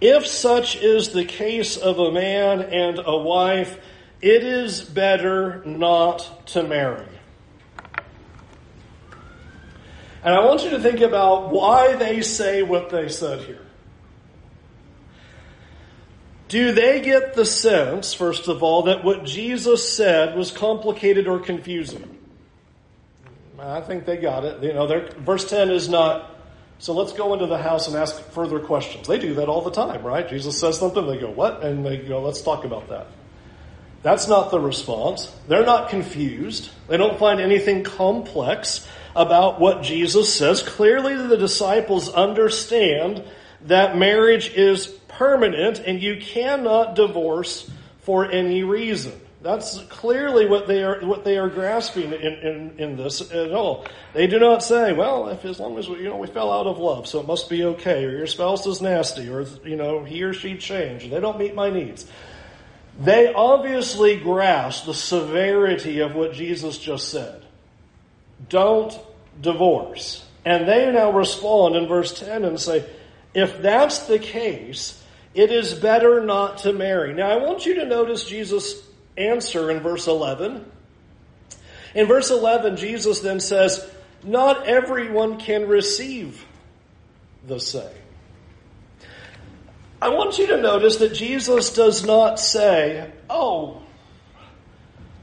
If 0.00 0.26
such 0.26 0.76
is 0.76 1.10
the 1.10 1.24
case 1.24 1.76
of 1.76 1.98
a 1.98 2.10
man 2.10 2.62
and 2.62 3.00
a 3.04 3.16
wife, 3.16 3.78
it 4.22 4.44
is 4.44 4.80
better 4.82 5.62
not 5.64 6.46
to 6.48 6.62
marry. 6.62 7.06
And 10.22 10.34
I 10.34 10.44
want 10.44 10.64
you 10.64 10.70
to 10.70 10.80
think 10.80 11.00
about 11.00 11.50
why 11.50 11.94
they 11.96 12.20
say 12.22 12.62
what 12.62 12.90
they 12.90 13.08
said 13.08 13.40
here. 13.40 13.66
Do 16.48 16.72
they 16.72 17.00
get 17.00 17.34
the 17.34 17.46
sense, 17.46 18.12
first 18.12 18.48
of 18.48 18.62
all, 18.62 18.82
that 18.82 19.04
what 19.04 19.24
Jesus 19.24 19.88
said 19.88 20.36
was 20.36 20.50
complicated 20.50 21.28
or 21.28 21.38
confusing? 21.38 22.18
I 23.56 23.80
think 23.80 24.04
they 24.04 24.16
got 24.16 24.44
it. 24.44 24.62
You 24.62 24.72
know, 24.72 24.86
verse 25.18 25.48
10 25.48 25.70
is 25.70 25.88
not, 25.88 26.34
so 26.80 26.94
let's 26.94 27.12
go 27.12 27.34
into 27.34 27.46
the 27.46 27.58
house 27.58 27.88
and 27.88 27.96
ask 27.96 28.18
further 28.30 28.58
questions. 28.58 29.06
They 29.06 29.18
do 29.18 29.34
that 29.34 29.48
all 29.48 29.60
the 29.60 29.70
time, 29.70 30.02
right? 30.02 30.26
Jesus 30.26 30.58
says 30.58 30.78
something, 30.78 31.06
they 31.06 31.18
go, 31.18 31.30
what? 31.30 31.62
And 31.62 31.84
they 31.84 31.98
go, 31.98 32.22
let's 32.22 32.40
talk 32.40 32.64
about 32.64 32.88
that. 32.88 33.06
That's 34.02 34.28
not 34.28 34.50
the 34.50 34.58
response. 34.58 35.30
They're 35.46 35.66
not 35.66 35.90
confused. 35.90 36.70
They 36.88 36.96
don't 36.96 37.18
find 37.18 37.38
anything 37.38 37.84
complex 37.84 38.88
about 39.14 39.60
what 39.60 39.82
Jesus 39.82 40.32
says. 40.34 40.62
Clearly, 40.62 41.14
the 41.14 41.36
disciples 41.36 42.08
understand 42.08 43.24
that 43.66 43.98
marriage 43.98 44.50
is 44.54 44.86
permanent 44.86 45.80
and 45.80 46.02
you 46.02 46.16
cannot 46.18 46.94
divorce 46.94 47.70
for 47.98 48.30
any 48.30 48.64
reason. 48.64 49.12
That's 49.42 49.78
clearly 49.84 50.46
what 50.46 50.66
they 50.66 50.82
are 50.82 51.00
what 51.00 51.24
they 51.24 51.38
are 51.38 51.48
grasping 51.48 52.12
in, 52.12 52.22
in, 52.22 52.74
in 52.76 52.96
this 52.96 53.32
at 53.32 53.52
all. 53.52 53.86
They 54.12 54.26
do 54.26 54.38
not 54.38 54.62
say, 54.62 54.92
"Well, 54.92 55.28
if 55.28 55.46
as 55.46 55.58
long 55.58 55.78
as 55.78 55.88
we, 55.88 55.98
you 55.98 56.10
know 56.10 56.18
we 56.18 56.26
fell 56.26 56.52
out 56.52 56.66
of 56.66 56.78
love, 56.78 57.06
so 57.06 57.20
it 57.20 57.26
must 57.26 57.48
be 57.48 57.64
okay," 57.64 58.04
or 58.04 58.10
"Your 58.10 58.26
spouse 58.26 58.66
is 58.66 58.82
nasty," 58.82 59.30
or 59.30 59.46
you 59.64 59.76
know 59.76 60.04
he 60.04 60.22
or 60.24 60.34
she 60.34 60.58
changed. 60.58 61.10
They 61.10 61.20
don't 61.20 61.38
meet 61.38 61.54
my 61.54 61.70
needs. 61.70 62.06
They 63.00 63.32
obviously 63.32 64.18
grasp 64.18 64.84
the 64.84 64.92
severity 64.92 66.00
of 66.00 66.14
what 66.14 66.34
Jesus 66.34 66.76
just 66.76 67.08
said. 67.08 67.42
Don't 68.50 68.98
divorce, 69.40 70.22
and 70.44 70.68
they 70.68 70.92
now 70.92 71.12
respond 71.12 71.76
in 71.76 71.88
verse 71.88 72.12
ten 72.12 72.44
and 72.44 72.60
say, 72.60 72.84
"If 73.32 73.62
that's 73.62 74.00
the 74.00 74.18
case." 74.18 74.98
It 75.32 75.52
is 75.52 75.74
better 75.74 76.24
not 76.24 76.58
to 76.58 76.72
marry. 76.72 77.14
Now, 77.14 77.30
I 77.30 77.36
want 77.36 77.64
you 77.64 77.76
to 77.76 77.86
notice 77.86 78.24
Jesus' 78.24 78.82
answer 79.16 79.70
in 79.70 79.80
verse 79.80 80.06
11. 80.06 80.64
In 81.94 82.06
verse 82.06 82.30
11, 82.30 82.76
Jesus 82.76 83.20
then 83.20 83.40
says, 83.40 83.88
Not 84.22 84.66
everyone 84.66 85.38
can 85.38 85.68
receive 85.68 86.44
the 87.46 87.58
same. 87.58 87.90
I 90.02 90.08
want 90.08 90.38
you 90.38 90.46
to 90.48 90.60
notice 90.60 90.96
that 90.96 91.12
Jesus 91.12 91.74
does 91.74 92.04
not 92.04 92.40
say, 92.40 93.10
Oh, 93.28 93.82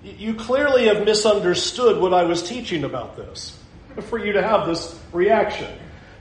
you 0.04 0.36
clearly 0.36 0.88
have 0.88 1.04
misunderstood 1.04 2.00
what 2.00 2.13
I 2.13 2.23
was 2.23 2.43
teaching 2.43 2.84
about 2.84 3.17
this, 3.17 3.58
for 4.04 4.17
you 4.17 4.34
to 4.34 4.43
have 4.43 4.67
this 4.67 4.97
reaction. 5.12 5.71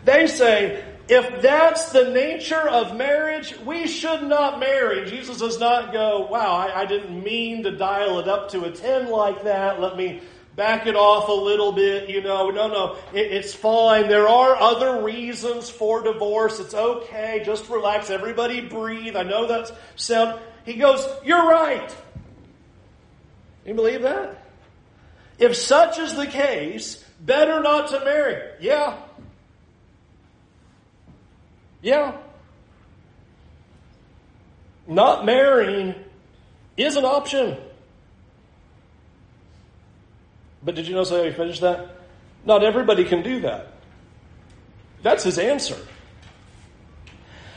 They 0.04 0.26
say, 0.26 0.84
if 1.08 1.40
that's 1.40 1.92
the 1.92 2.10
nature 2.10 2.68
of 2.68 2.96
marriage, 2.96 3.56
we 3.60 3.86
should 3.86 4.24
not 4.24 4.58
marry. 4.58 5.08
Jesus 5.08 5.38
does 5.38 5.60
not 5.60 5.92
go, 5.92 6.26
wow, 6.26 6.56
I, 6.56 6.80
I, 6.80 6.86
didn't 6.86 7.22
mean 7.22 7.62
to 7.62 7.70
dial 7.70 8.18
it 8.18 8.28
up 8.28 8.50
to 8.50 8.64
a 8.64 8.72
10 8.72 9.08
like 9.10 9.44
that. 9.44 9.80
Let 9.80 9.96
me 9.96 10.20
back 10.56 10.86
it 10.86 10.96
off 10.96 11.28
a 11.28 11.32
little 11.32 11.70
bit. 11.70 12.08
You 12.08 12.22
know, 12.22 12.50
no, 12.50 12.66
no, 12.66 12.96
it, 13.12 13.32
it's 13.32 13.54
fine. 13.54 14.08
There 14.08 14.26
are 14.26 14.56
other 14.56 15.04
reasons 15.04 15.70
for 15.70 16.02
divorce. 16.02 16.58
It's 16.58 16.74
okay. 16.74 17.42
Just 17.44 17.68
relax. 17.68 18.10
Everybody 18.10 18.62
breathe. 18.62 19.14
I 19.14 19.22
know 19.22 19.46
that's 19.46 19.70
sound. 19.94 20.40
He 20.64 20.74
goes, 20.74 21.06
you're 21.24 21.46
right. 21.46 21.94
You 23.64 23.74
believe 23.74 24.02
that? 24.02 24.42
If 25.38 25.54
such 25.54 25.98
is 25.98 26.14
the 26.14 26.26
case, 26.26 27.04
better 27.20 27.60
not 27.60 27.90
to 27.90 28.04
marry. 28.04 28.54
Yeah, 28.60 28.96
yeah. 31.86 32.16
Not 34.88 35.24
marrying 35.24 35.94
is 36.76 36.96
an 36.96 37.04
option. 37.04 37.56
But 40.64 40.74
did 40.74 40.88
you 40.88 40.94
notice 40.94 41.10
how 41.10 41.22
he 41.22 41.30
finished 41.30 41.60
that? 41.60 41.90
Not 42.44 42.64
everybody 42.64 43.04
can 43.04 43.22
do 43.22 43.40
that. 43.42 43.68
That's 45.04 45.22
his 45.22 45.38
answer. 45.38 45.78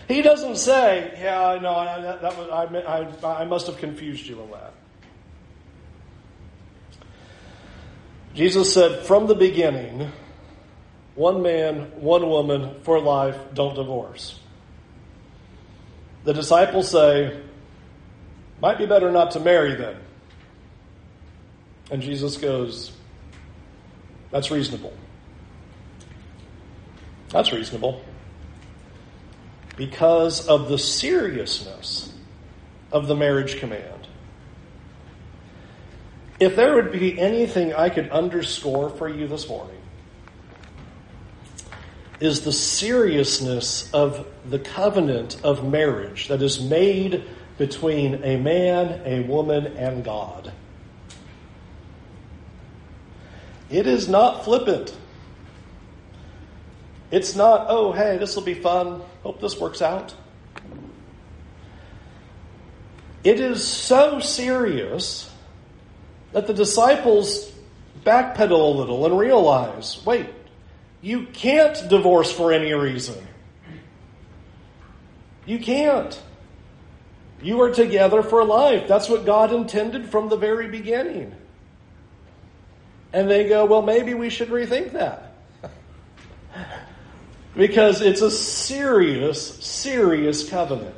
He 0.08 0.22
doesn't 0.22 0.58
say, 0.58 1.12
"Yeah, 1.20 1.58
no, 1.60 1.74
I, 1.74 2.00
that, 2.00 2.22
that 2.22 2.38
was, 2.38 2.50
I, 2.50 3.28
I, 3.28 3.42
I 3.42 3.46
must 3.46 3.66
have 3.66 3.78
confused 3.78 4.28
you 4.28 4.40
on 4.42 4.52
that." 4.52 4.74
Jesus 8.36 8.72
said 8.72 9.06
from 9.08 9.26
the 9.26 9.36
beginning, 9.36 10.12
one 11.20 11.42
man, 11.42 11.92
one 12.00 12.30
woman 12.30 12.80
for 12.84 12.98
life, 12.98 13.36
don't 13.54 13.76
divorce. 13.76 14.40
The 16.24 16.34
disciples 16.34 16.90
say, 16.90 17.42
might 18.62 18.78
be 18.78 18.86
better 18.86 19.12
not 19.12 19.32
to 19.32 19.42
marry 19.42 19.76
then. 19.76 19.98
And 21.92 22.02
Jesus 22.02 22.38
goes, 22.38 22.94
that's 24.32 24.50
reasonable. 24.50 24.94
That's 27.32 27.52
reasonable. 27.52 28.02
Because 29.76 30.48
of 30.48 30.70
the 30.70 30.78
seriousness 30.78 32.14
of 32.94 33.08
the 33.08 33.16
marriage 33.16 33.58
command. 33.58 34.08
If 36.40 36.56
there 36.56 36.76
would 36.76 36.94
be 36.94 37.20
anything 37.20 37.74
I 37.74 37.90
could 37.90 38.10
underscore 38.10 38.90
for 38.90 39.10
you 39.10 39.28
this 39.28 39.50
morning, 39.50 39.79
is 42.20 42.42
the 42.42 42.52
seriousness 42.52 43.92
of 43.94 44.28
the 44.50 44.60
covenant 44.60 45.38
of 45.44 45.70
marriage 45.70 46.28
that 46.28 46.42
is 46.42 46.62
made 46.62 47.24
between 47.58 48.24
a 48.24 48.38
man, 48.38 49.02
a 49.06 49.22
woman, 49.22 49.68
and 49.78 50.04
God. 50.04 50.52
It 53.70 53.86
is 53.88 54.08
not 54.08 54.44
flippant. 54.44 54.96
It's 57.12 57.36
not, 57.36 57.68
oh, 57.70 57.92
hey, 57.92 58.18
this 58.18 58.36
will 58.36 58.44
be 58.44 58.54
fun. 58.54 59.02
Hope 59.24 59.40
this 59.42 59.60
works 59.60 59.82
out. 59.82 60.14
It 63.24 63.40
is 63.40 63.66
so 63.66 64.20
serious 64.20 65.32
that 66.32 66.48
the 66.48 66.54
disciples 66.54 67.52
backpedal 68.04 68.52
a 68.52 68.78
little 68.78 69.06
and 69.06 69.18
realize 69.18 70.02
wait, 70.06 70.28
you 71.02 71.26
can't 71.28 71.88
divorce 71.90 72.32
for 72.32 72.52
any 72.52 72.74
reason. 72.74 73.16
You 75.46 75.60
can't. 75.60 76.20
You 77.42 77.62
are 77.62 77.72
together 77.72 78.22
for 78.22 78.44
life. 78.44 78.88
That's 78.88 79.08
what 79.08 79.26
God 79.26 79.54
intended 79.54 80.10
from 80.10 80.30
the 80.30 80.36
very 80.36 80.68
beginning. 80.68 81.34
And 83.14 83.30
they 83.30 83.48
go, 83.48 83.66
well, 83.66 83.82
maybe 83.82 84.14
we 84.14 84.30
should 84.30 84.50
rethink 84.50 84.94
that. 84.94 85.36
Because 87.58 88.02
it's 88.02 88.22
a 88.22 88.30
serious, 88.30 89.56
serious 89.66 90.48
covenant. 90.48 90.96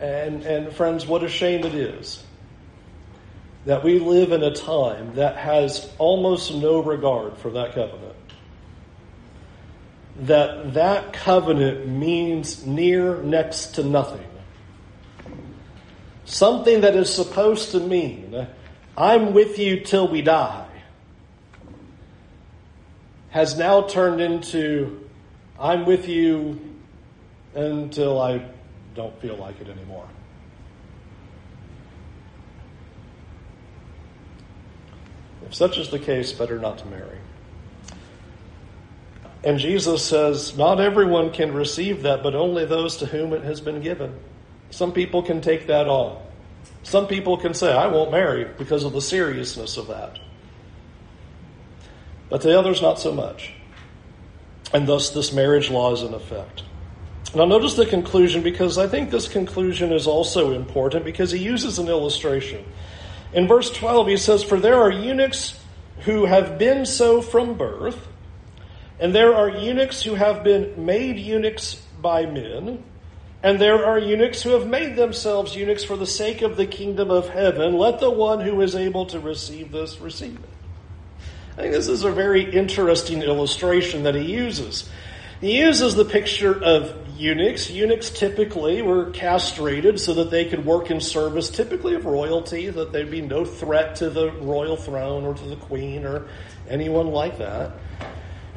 And, 0.00 0.42
and 0.44 0.72
friends, 0.72 1.06
what 1.06 1.24
a 1.24 1.28
shame 1.28 1.64
it 1.66 1.74
is 1.74 2.22
that 3.66 3.82
we 3.82 3.98
live 3.98 4.32
in 4.32 4.42
a 4.42 4.54
time 4.54 5.14
that 5.14 5.36
has 5.36 5.90
almost 5.98 6.54
no 6.54 6.82
regard 6.82 7.38
for 7.38 7.50
that 7.50 7.74
covenant. 7.74 8.14
That 10.20 10.74
that 10.74 11.12
covenant 11.12 11.88
means 11.88 12.66
near 12.66 13.22
next 13.22 13.74
to 13.76 13.82
nothing. 13.82 14.28
Something 16.24 16.82
that 16.82 16.94
is 16.94 17.12
supposed 17.12 17.72
to 17.72 17.80
mean, 17.80 18.46
I'm 18.96 19.32
with 19.34 19.58
you 19.58 19.80
till 19.80 20.08
we 20.08 20.22
die, 20.22 20.68
has 23.30 23.58
now 23.58 23.82
turned 23.82 24.20
into, 24.20 25.08
I'm 25.58 25.84
with 25.84 26.08
you 26.08 26.60
until 27.54 28.20
I 28.20 28.46
don't 28.94 29.20
feel 29.20 29.36
like 29.36 29.60
it 29.60 29.68
anymore. 29.68 30.08
If 35.46 35.54
such 35.54 35.78
is 35.78 35.90
the 35.90 35.98
case, 35.98 36.32
better 36.32 36.58
not 36.58 36.78
to 36.78 36.86
marry. 36.86 37.18
And 39.44 39.58
Jesus 39.58 40.02
says, 40.02 40.56
Not 40.56 40.80
everyone 40.80 41.30
can 41.30 41.52
receive 41.52 42.02
that, 42.02 42.22
but 42.22 42.34
only 42.34 42.64
those 42.64 42.96
to 42.98 43.06
whom 43.06 43.32
it 43.32 43.42
has 43.42 43.60
been 43.60 43.80
given. 43.82 44.18
Some 44.70 44.92
people 44.92 45.22
can 45.22 45.40
take 45.40 45.66
that 45.66 45.86
on. 45.86 46.20
Some 46.82 47.06
people 47.06 47.36
can 47.36 47.54
say, 47.54 47.72
I 47.72 47.86
won't 47.86 48.10
marry 48.10 48.44
because 48.58 48.84
of 48.84 48.92
the 48.92 49.00
seriousness 49.00 49.76
of 49.76 49.88
that. 49.88 50.18
But 52.28 52.40
the 52.40 52.58
others, 52.58 52.82
not 52.82 52.98
so 52.98 53.12
much. 53.12 53.52
And 54.72 54.86
thus, 54.86 55.10
this 55.10 55.32
marriage 55.32 55.70
law 55.70 55.92
is 55.92 56.02
in 56.02 56.14
effect. 56.14 56.64
Now, 57.34 57.44
notice 57.44 57.74
the 57.74 57.86
conclusion 57.86 58.42
because 58.42 58.78
I 58.78 58.86
think 58.86 59.10
this 59.10 59.28
conclusion 59.28 59.92
is 59.92 60.06
also 60.06 60.52
important 60.52 61.04
because 61.04 61.30
he 61.30 61.38
uses 61.38 61.78
an 61.78 61.88
illustration. 61.88 62.64
In 63.34 63.48
verse 63.48 63.70
12, 63.70 64.06
he 64.06 64.16
says, 64.16 64.44
For 64.44 64.58
there 64.60 64.80
are 64.80 64.90
eunuchs 64.90 65.60
who 66.00 66.24
have 66.24 66.56
been 66.56 66.86
so 66.86 67.20
from 67.20 67.54
birth, 67.54 68.06
and 69.00 69.12
there 69.14 69.34
are 69.34 69.48
eunuchs 69.48 70.02
who 70.02 70.14
have 70.14 70.44
been 70.44 70.86
made 70.86 71.18
eunuchs 71.18 71.74
by 72.00 72.26
men, 72.26 72.84
and 73.42 73.60
there 73.60 73.84
are 73.84 73.98
eunuchs 73.98 74.42
who 74.42 74.50
have 74.50 74.68
made 74.68 74.94
themselves 74.94 75.56
eunuchs 75.56 75.82
for 75.82 75.96
the 75.96 76.06
sake 76.06 76.42
of 76.42 76.56
the 76.56 76.66
kingdom 76.66 77.10
of 77.10 77.28
heaven. 77.28 77.76
Let 77.76 77.98
the 77.98 78.10
one 78.10 78.40
who 78.40 78.60
is 78.60 78.76
able 78.76 79.04
to 79.06 79.18
receive 79.18 79.72
this 79.72 80.00
receive 80.00 80.36
it. 80.36 80.48
I 81.58 81.62
think 81.62 81.72
this 81.72 81.88
is 81.88 82.04
a 82.04 82.10
very 82.10 82.50
interesting 82.52 83.22
illustration 83.22 84.04
that 84.04 84.14
he 84.14 84.32
uses. 84.32 84.88
He 85.44 85.58
uses 85.58 85.94
the 85.94 86.06
picture 86.06 86.58
of 86.64 86.96
eunuchs. 87.18 87.68
Eunuchs 87.68 88.08
typically 88.08 88.80
were 88.80 89.10
castrated 89.10 90.00
so 90.00 90.14
that 90.14 90.30
they 90.30 90.46
could 90.46 90.64
work 90.64 90.90
in 90.90 91.02
service, 91.02 91.50
typically 91.50 91.94
of 91.94 92.06
royalty, 92.06 92.70
that 92.70 92.92
there'd 92.92 93.10
be 93.10 93.20
no 93.20 93.44
threat 93.44 93.96
to 93.96 94.08
the 94.08 94.32
royal 94.32 94.78
throne 94.78 95.24
or 95.24 95.34
to 95.34 95.44
the 95.44 95.56
queen 95.56 96.06
or 96.06 96.28
anyone 96.66 97.08
like 97.08 97.36
that. 97.36 97.72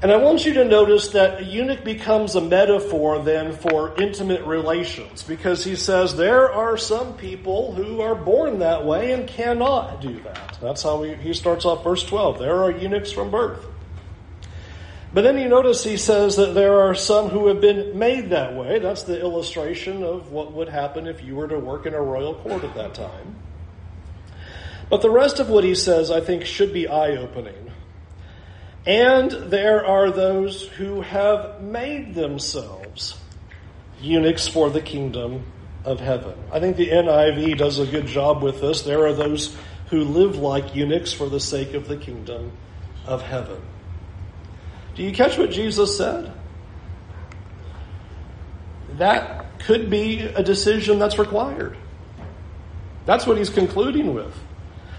And 0.02 0.14
I 0.14 0.16
want 0.16 0.46
you 0.46 0.54
to 0.54 0.64
notice 0.64 1.10
that 1.10 1.42
a 1.42 1.44
eunuch 1.44 1.84
becomes 1.84 2.36
a 2.36 2.42
metaphor 2.42 3.20
then 3.20 3.52
for 3.52 3.94
intimate 4.02 4.46
relations 4.46 5.24
because 5.24 5.66
he 5.66 5.76
says 5.76 6.16
there 6.16 6.50
are 6.50 6.78
some 6.78 7.18
people 7.18 7.74
who 7.74 8.00
are 8.00 8.16
born 8.16 8.60
that 8.60 8.86
way 8.86 9.12
and 9.12 9.28
cannot 9.28 10.00
do 10.00 10.22
that. 10.22 10.58
That's 10.62 10.84
how 10.84 11.04
he, 11.04 11.16
he 11.16 11.34
starts 11.34 11.66
off 11.66 11.84
verse 11.84 12.06
12. 12.06 12.40
There 12.40 12.64
are 12.64 12.72
eunuchs 12.72 13.12
from 13.12 13.30
birth. 13.30 13.66
But 15.18 15.24
then 15.24 15.40
you 15.40 15.50
notice 15.50 15.84
he 15.84 15.98
says 15.98 16.36
that 16.36 16.54
there 16.54 16.80
are 16.80 16.94
some 16.94 17.30
who 17.30 17.48
have 17.48 17.60
been 17.60 17.98
made 17.98 18.30
that 18.30 18.54
way. 18.54 18.78
That's 18.78 19.02
the 19.02 19.20
illustration 19.20 20.04
of 20.04 20.32
what 20.32 20.54
would 20.54 20.70
happen 20.70 21.08
if 21.08 21.24
you 21.24 21.36
were 21.36 21.48
to 21.48 21.58
work 21.58 21.88
in 21.88 21.96
a 21.96 22.00
royal 22.00 22.36
court 22.36 22.64
at 22.64 22.76
that 22.76 22.94
time. 22.94 23.36
But 24.92 25.02
the 25.02 25.10
rest 25.10 25.40
of 25.40 25.50
what 25.50 25.64
he 25.64 25.74
says, 25.74 26.12
I 26.12 26.22
think, 26.22 26.46
should 26.46 26.72
be 26.72 26.88
eye 26.88 27.16
opening. 27.16 27.72
And 28.86 29.32
there 29.32 29.84
are 29.84 30.12
those 30.12 30.68
who 30.68 31.02
have 31.02 31.64
made 31.64 32.14
themselves 32.14 33.20
eunuchs 34.00 34.48
for 34.48 34.70
the 34.70 34.82
kingdom 34.82 35.48
of 35.84 36.00
heaven. 36.00 36.38
I 36.52 36.60
think 36.60 36.78
the 36.78 36.90
NIV 36.90 37.58
does 37.58 37.80
a 37.80 37.88
good 37.88 38.06
job 38.06 38.44
with 38.44 38.62
this. 38.62 38.84
There 38.84 39.08
are 39.08 39.14
those 39.14 39.58
who 39.90 40.04
live 40.04 40.38
like 40.38 40.76
eunuchs 40.76 41.12
for 41.12 41.28
the 41.28 41.40
sake 41.40 41.74
of 41.74 41.88
the 41.88 41.98
kingdom 41.98 42.52
of 43.08 43.24
heaven. 43.24 43.64
Do 44.98 45.04
you 45.04 45.12
catch 45.12 45.38
what 45.38 45.52
Jesus 45.52 45.96
said? 45.96 46.34
That 48.94 49.60
could 49.60 49.92
be 49.92 50.22
a 50.22 50.42
decision 50.42 50.98
that's 50.98 51.20
required. 51.20 51.78
That's 53.06 53.28
what 53.28 53.38
he's 53.38 53.52
concluding 53.52 54.16
with. 54.16 54.36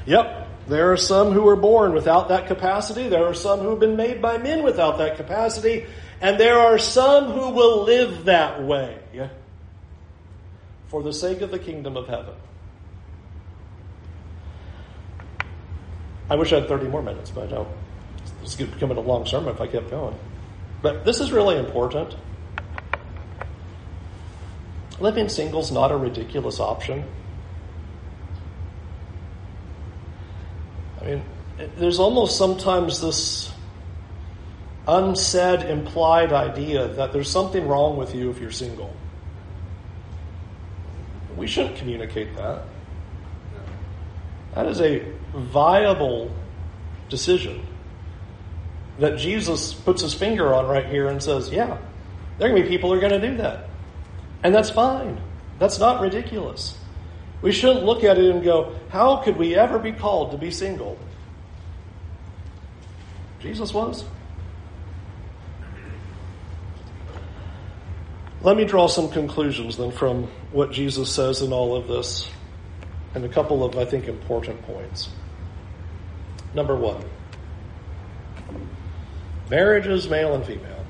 Yep, 0.06 0.48
there 0.68 0.92
are 0.92 0.96
some 0.96 1.32
who 1.32 1.48
are 1.48 1.56
born 1.56 1.94
without 1.94 2.28
that 2.28 2.46
capacity. 2.46 3.08
There 3.08 3.26
are 3.26 3.34
some 3.34 3.58
who 3.58 3.70
have 3.70 3.80
been 3.80 3.96
made 3.96 4.22
by 4.22 4.38
men 4.38 4.62
without 4.62 4.98
that 4.98 5.16
capacity. 5.16 5.86
And 6.20 6.38
there 6.38 6.60
are 6.60 6.78
some 6.78 7.32
who 7.32 7.50
will 7.50 7.82
live 7.82 8.26
that 8.26 8.62
way 8.62 9.00
for 10.86 11.02
the 11.02 11.12
sake 11.12 11.40
of 11.40 11.50
the 11.50 11.58
kingdom 11.58 11.96
of 11.96 12.06
heaven. 12.06 12.34
I 16.30 16.36
wish 16.36 16.52
I 16.52 16.60
had 16.60 16.68
30 16.68 16.86
more 16.86 17.02
minutes, 17.02 17.30
but 17.30 17.44
I 17.44 17.46
don't. 17.48 17.87
This 18.48 18.56
could 18.56 18.72
become 18.72 18.90
a 18.90 18.98
long 18.98 19.26
sermon 19.26 19.50
if 19.50 19.60
I 19.60 19.66
kept 19.66 19.90
going. 19.90 20.18
But 20.80 21.04
this 21.04 21.20
is 21.20 21.32
really 21.32 21.58
important. 21.58 22.16
Living 24.98 25.28
single 25.28 25.60
is 25.60 25.70
not 25.70 25.92
a 25.92 25.96
ridiculous 25.98 26.58
option. 26.58 27.04
I 30.98 31.04
mean, 31.04 31.22
there's 31.76 31.98
almost 31.98 32.38
sometimes 32.38 33.02
this 33.02 33.52
unsaid, 34.86 35.68
implied 35.68 36.32
idea 36.32 36.88
that 36.88 37.12
there's 37.12 37.30
something 37.30 37.68
wrong 37.68 37.98
with 37.98 38.14
you 38.14 38.30
if 38.30 38.40
you're 38.40 38.50
single. 38.50 38.96
We 41.36 41.46
shouldn't 41.46 41.76
communicate 41.76 42.34
that. 42.36 42.62
That 44.54 44.64
is 44.64 44.80
a 44.80 45.04
viable 45.34 46.30
decision 47.10 47.66
that 48.98 49.18
Jesus 49.18 49.74
puts 49.74 50.02
his 50.02 50.14
finger 50.14 50.52
on 50.54 50.66
right 50.66 50.86
here 50.86 51.08
and 51.08 51.22
says, 51.22 51.50
yeah, 51.50 51.78
there 52.38 52.48
are 52.48 52.50
going 52.50 52.62
to 52.62 52.68
be 52.68 52.74
people 52.76 52.90
who 52.90 52.96
are 52.96 53.00
going 53.00 53.20
to 53.20 53.28
do 53.30 53.36
that. 53.38 53.68
And 54.42 54.54
that's 54.54 54.70
fine. 54.70 55.20
That's 55.58 55.78
not 55.78 56.00
ridiculous. 56.00 56.78
We 57.42 57.52
shouldn't 57.52 57.84
look 57.84 58.04
at 58.04 58.18
it 58.18 58.30
and 58.30 58.42
go, 58.42 58.76
how 58.90 59.18
could 59.18 59.36
we 59.36 59.54
ever 59.54 59.78
be 59.78 59.92
called 59.92 60.32
to 60.32 60.38
be 60.38 60.50
single? 60.50 60.98
Jesus 63.40 63.72
was. 63.72 64.04
Let 68.42 68.56
me 68.56 68.64
draw 68.64 68.86
some 68.86 69.10
conclusions 69.10 69.76
then 69.76 69.90
from 69.90 70.24
what 70.52 70.72
Jesus 70.72 71.12
says 71.12 71.42
in 71.42 71.52
all 71.52 71.76
of 71.76 71.88
this, 71.88 72.30
and 73.14 73.24
a 73.24 73.28
couple 73.28 73.64
of, 73.64 73.76
I 73.76 73.84
think, 73.84 74.06
important 74.06 74.62
points. 74.62 75.08
Number 76.54 76.76
one. 76.76 77.04
Marriages, 79.50 80.08
male 80.08 80.34
and 80.34 80.44
female. 80.44 80.84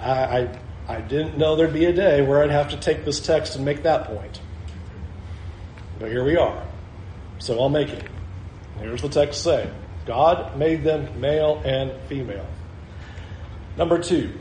I, 0.00 0.10
I, 0.10 0.58
I 0.88 1.00
didn't 1.00 1.36
know 1.36 1.56
there'd 1.56 1.72
be 1.72 1.86
a 1.86 1.92
day 1.92 2.22
where 2.22 2.42
I'd 2.42 2.50
have 2.50 2.70
to 2.70 2.76
take 2.76 3.04
this 3.04 3.20
text 3.20 3.56
and 3.56 3.64
make 3.64 3.82
that 3.82 4.04
point. 4.04 4.40
But 5.98 6.10
here 6.10 6.24
we 6.24 6.36
are. 6.36 6.62
So 7.38 7.60
I'll 7.60 7.68
make 7.68 7.88
it. 7.88 8.04
Here's 8.78 9.02
the 9.02 9.08
text 9.08 9.42
say 9.42 9.70
God 10.04 10.56
made 10.56 10.84
them 10.84 11.20
male 11.20 11.60
and 11.64 11.92
female. 12.08 12.46
Number 13.76 13.98
two, 13.98 14.32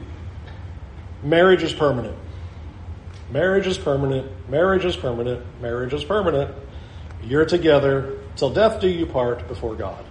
marriage 1.24 1.64
is 1.64 1.74
permanent. 1.74 2.18
Marriage 3.32 3.66
is 3.66 3.78
permanent. 3.78 4.32
Marriage 4.50 4.86
is 4.86 4.96
permanent. 4.96 5.44
Marriage 5.62 5.94
is 5.94 6.04
permanent. 6.04 6.54
You're 7.24 7.46
together 7.46 8.20
till 8.36 8.52
death 8.52 8.80
do 8.80 8.88
you 8.88 9.06
part 9.06 9.48
before 9.48 9.76
God. 9.76 10.06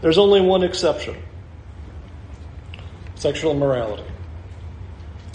There's 0.00 0.18
only 0.18 0.40
one 0.40 0.62
exception 0.62 1.16
sexual 3.14 3.52
immorality. 3.52 4.04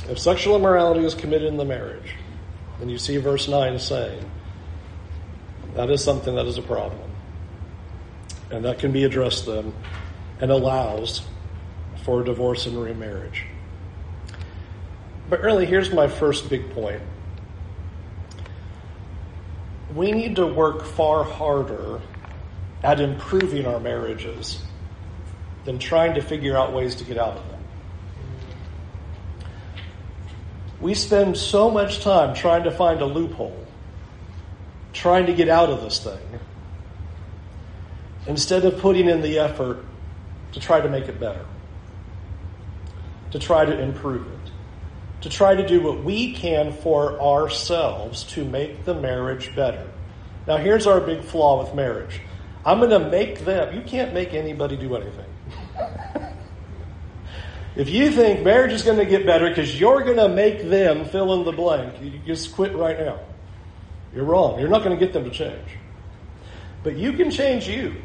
If 0.09 0.17
sexual 0.17 0.55
immorality 0.55 1.05
is 1.05 1.13
committed 1.13 1.47
in 1.47 1.57
the 1.57 1.65
marriage, 1.65 2.15
then 2.79 2.89
you 2.89 2.97
see 2.97 3.17
verse 3.17 3.47
9 3.47 3.77
saying 3.77 4.31
that 5.75 5.91
is 5.91 6.03
something 6.03 6.35
that 6.35 6.47
is 6.47 6.57
a 6.57 6.63
problem. 6.63 7.11
And 8.49 8.65
that 8.65 8.79
can 8.79 8.91
be 8.91 9.03
addressed 9.03 9.45
then 9.45 9.73
and 10.39 10.51
allows 10.51 11.21
for 12.03 12.23
divorce 12.23 12.65
and 12.65 12.81
remarriage. 12.81 13.45
But 15.29 15.41
really, 15.41 15.65
here's 15.65 15.91
my 15.91 16.07
first 16.07 16.49
big 16.49 16.71
point. 16.71 17.01
We 19.95 20.11
need 20.11 20.35
to 20.35 20.45
work 20.45 20.83
far 20.83 21.23
harder 21.23 22.01
at 22.83 22.99
improving 22.99 23.65
our 23.65 23.79
marriages 23.79 24.61
than 25.65 25.79
trying 25.79 26.13
to 26.15 26.21
figure 26.21 26.55
out 26.57 26.73
ways 26.73 26.95
to 26.95 27.03
get 27.03 27.17
out 27.17 27.37
of 27.37 27.49
them. 27.49 27.63
We 30.79 30.93
spend 30.93 31.37
so 31.37 31.71
much 31.71 32.01
time 32.01 32.35
trying 32.35 32.63
to 32.63 32.71
find 32.71 33.01
a 33.01 33.05
loophole, 33.05 33.65
trying 34.93 35.25
to 35.25 35.33
get 35.33 35.49
out 35.49 35.69
of 35.69 35.81
this 35.81 35.99
thing, 35.99 36.39
instead 38.27 38.65
of 38.65 38.79
putting 38.79 39.09
in 39.09 39.21
the 39.21 39.39
effort 39.39 39.83
to 40.51 40.59
try 40.59 40.81
to 40.81 40.89
make 40.89 41.07
it 41.07 41.19
better, 41.19 41.45
to 43.31 43.39
try 43.39 43.65
to 43.65 43.79
improve 43.79 44.27
it, 44.27 44.51
to 45.21 45.29
try 45.29 45.55
to 45.55 45.67
do 45.67 45.81
what 45.81 46.03
we 46.03 46.33
can 46.33 46.71
for 46.71 47.19
ourselves 47.19 48.23
to 48.23 48.45
make 48.45 48.85
the 48.85 48.93
marriage 48.93 49.55
better. 49.55 49.89
Now, 50.45 50.57
here's 50.57 50.85
our 50.85 51.01
big 51.01 51.23
flaw 51.23 51.63
with 51.63 51.73
marriage 51.73 52.21
I'm 52.65 52.79
going 52.79 52.89
to 52.89 53.09
make 53.11 53.45
them, 53.45 53.75
you 53.75 53.81
can't 53.81 54.13
make 54.13 54.33
anybody 54.33 54.75
do 54.75 54.95
anything. 54.95 55.25
if 57.75 57.89
you 57.89 58.11
think 58.11 58.43
marriage 58.43 58.73
is 58.73 58.81
going 58.81 58.97
to 58.97 59.05
get 59.05 59.25
better 59.25 59.47
because 59.47 59.79
you're 59.79 60.03
going 60.03 60.17
to 60.17 60.29
make 60.29 60.63
them 60.67 61.05
fill 61.05 61.33
in 61.35 61.45
the 61.45 61.51
blank, 61.51 62.01
you 62.01 62.19
just 62.25 62.55
quit 62.55 62.75
right 62.75 62.99
now. 62.99 63.19
You're 64.15 64.25
wrong. 64.25 64.59
You're 64.59 64.69
not 64.69 64.83
going 64.83 64.97
to 64.97 65.05
get 65.05 65.13
them 65.13 65.25
to 65.25 65.29
change. 65.29 65.77
But 66.83 66.95
you 66.95 67.13
can 67.13 67.29
change 67.29 67.67
you. 67.67 67.95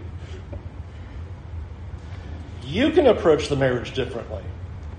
You 2.64 2.90
can 2.90 3.07
approach 3.07 3.49
the 3.49 3.57
marriage 3.57 3.94
differently. 3.94 4.42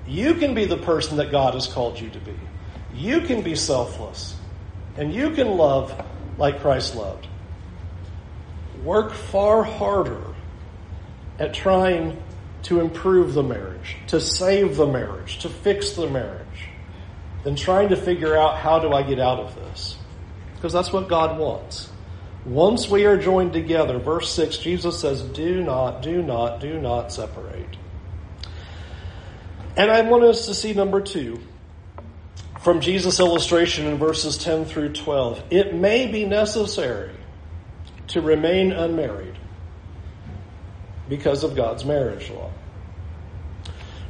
You 0.08 0.34
can 0.34 0.56
be 0.56 0.66
the 0.66 0.78
person 0.78 1.18
that 1.18 1.32
God 1.32 1.54
has 1.54 1.68
called 1.68 2.00
you 2.00 2.10
to 2.10 2.20
be. 2.20 2.34
You 2.96 3.22
can 3.22 3.42
be 3.42 3.56
selfless. 3.56 4.36
And 4.98 5.14
you 5.14 5.32
can 5.32 5.48
love 5.48 5.94
like 6.38 6.62
Christ 6.62 6.96
loved. 6.96 7.28
Work 8.84 9.14
far 9.14 9.64
harder 9.64 10.24
at 11.38 11.54
trying 11.54 12.22
to 12.64 12.80
improve 12.80 13.34
the 13.34 13.44
marriage, 13.44 13.98
to 14.08 14.20
save 14.20 14.76
the 14.76 14.86
marriage, 14.86 15.40
to 15.40 15.50
fix 15.50 15.92
the 15.92 16.10
marriage, 16.10 16.68
than 17.44 17.56
trying 17.56 17.90
to 17.90 17.96
figure 17.96 18.38
out 18.38 18.58
how 18.58 18.80
do 18.80 18.92
I 18.94 19.04
get 19.04 19.20
out 19.20 19.40
of 19.40 19.56
this. 19.56 19.98
Because 20.56 20.74
that's 20.74 20.94
what 20.94 21.08
God 21.08 21.40
wants. 21.40 21.90
Once 22.46 22.88
we 22.90 23.06
are 23.06 23.18
joined 23.18 23.54
together, 23.54 24.00
verse 24.00 24.34
6, 24.34 24.58
Jesus 24.58 25.00
says, 25.00 25.22
Do 25.22 25.64
not, 25.64 26.02
do 26.02 26.22
not, 26.22 26.60
do 26.60 26.80
not 26.80 27.12
separate. 27.12 27.78
And 29.76 29.90
I 29.90 30.02
want 30.02 30.24
us 30.24 30.48
to 30.48 30.54
see 30.54 30.74
number 30.74 31.02
two 31.02 31.40
from 32.62 32.82
Jesus' 32.82 33.20
illustration 33.20 33.88
in 33.88 33.98
verses 33.98 34.38
10 34.38 34.66
through 34.66 34.94
12. 34.94 35.44
It 35.50 35.74
may 35.74 36.12
be 36.12 36.26
necessary 36.26 37.16
to 38.12 38.22
remain 38.22 38.72
unmarried 38.72 39.38
because 41.10 41.44
of 41.44 41.56
God's 41.56 41.84
marriage 41.84 42.30
law. 42.30 42.52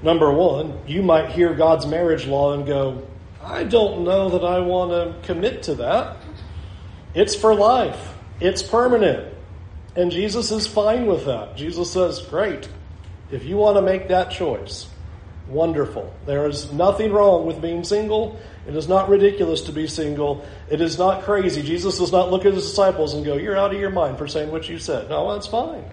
Number 0.03 0.31
one, 0.31 0.79
you 0.87 1.03
might 1.03 1.31
hear 1.31 1.53
God's 1.53 1.85
marriage 1.85 2.25
law 2.25 2.53
and 2.53 2.65
go, 2.65 3.07
I 3.43 3.63
don't 3.63 4.03
know 4.03 4.29
that 4.29 4.43
I 4.43 4.59
want 4.59 4.91
to 4.91 5.27
commit 5.27 5.63
to 5.63 5.75
that. 5.75 6.17
It's 7.13 7.35
for 7.35 7.53
life. 7.53 8.13
It's 8.39 8.63
permanent. 8.63 9.33
And 9.95 10.11
Jesus 10.11 10.51
is 10.51 10.67
fine 10.67 11.05
with 11.05 11.25
that. 11.25 11.55
Jesus 11.55 11.91
says, 11.91 12.21
Great. 12.21 12.69
If 13.31 13.45
you 13.45 13.57
want 13.57 13.77
to 13.77 13.81
make 13.81 14.07
that 14.07 14.31
choice, 14.31 14.87
wonderful. 15.47 16.13
There 16.25 16.47
is 16.47 16.71
nothing 16.71 17.11
wrong 17.11 17.45
with 17.45 17.61
being 17.61 17.83
single. 17.83 18.39
It 18.67 18.75
is 18.75 18.87
not 18.87 19.09
ridiculous 19.09 19.61
to 19.61 19.71
be 19.71 19.87
single. 19.87 20.45
It 20.69 20.81
is 20.81 20.97
not 20.99 21.23
crazy. 21.23 21.63
Jesus 21.63 21.97
does 21.97 22.11
not 22.11 22.29
look 22.29 22.45
at 22.45 22.53
his 22.53 22.67
disciples 22.67 23.13
and 23.13 23.25
go, 23.25 23.35
You're 23.35 23.57
out 23.57 23.73
of 23.73 23.79
your 23.79 23.89
mind 23.89 24.17
for 24.17 24.27
saying 24.27 24.51
what 24.51 24.69
you 24.69 24.77
said. 24.77 25.09
No, 25.09 25.33
that's 25.33 25.47
fine. 25.47 25.85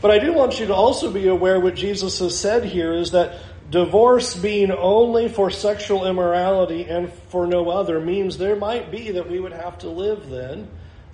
But 0.00 0.10
I 0.10 0.18
do 0.18 0.32
want 0.32 0.58
you 0.58 0.66
to 0.66 0.74
also 0.74 1.12
be 1.12 1.28
aware 1.28 1.60
what 1.60 1.74
Jesus 1.76 2.18
has 2.18 2.36
said 2.36 2.64
here 2.64 2.92
is 2.92 3.12
that 3.12 3.38
Divorce 3.72 4.36
being 4.36 4.70
only 4.70 5.30
for 5.30 5.50
sexual 5.50 6.06
immorality 6.06 6.84
and 6.84 7.10
for 7.30 7.46
no 7.46 7.70
other 7.70 8.00
means 8.00 8.36
there 8.36 8.54
might 8.54 8.90
be 8.90 9.12
that 9.12 9.30
we 9.30 9.40
would 9.40 9.54
have 9.54 9.78
to 9.78 9.88
live 9.88 10.28
then 10.28 10.68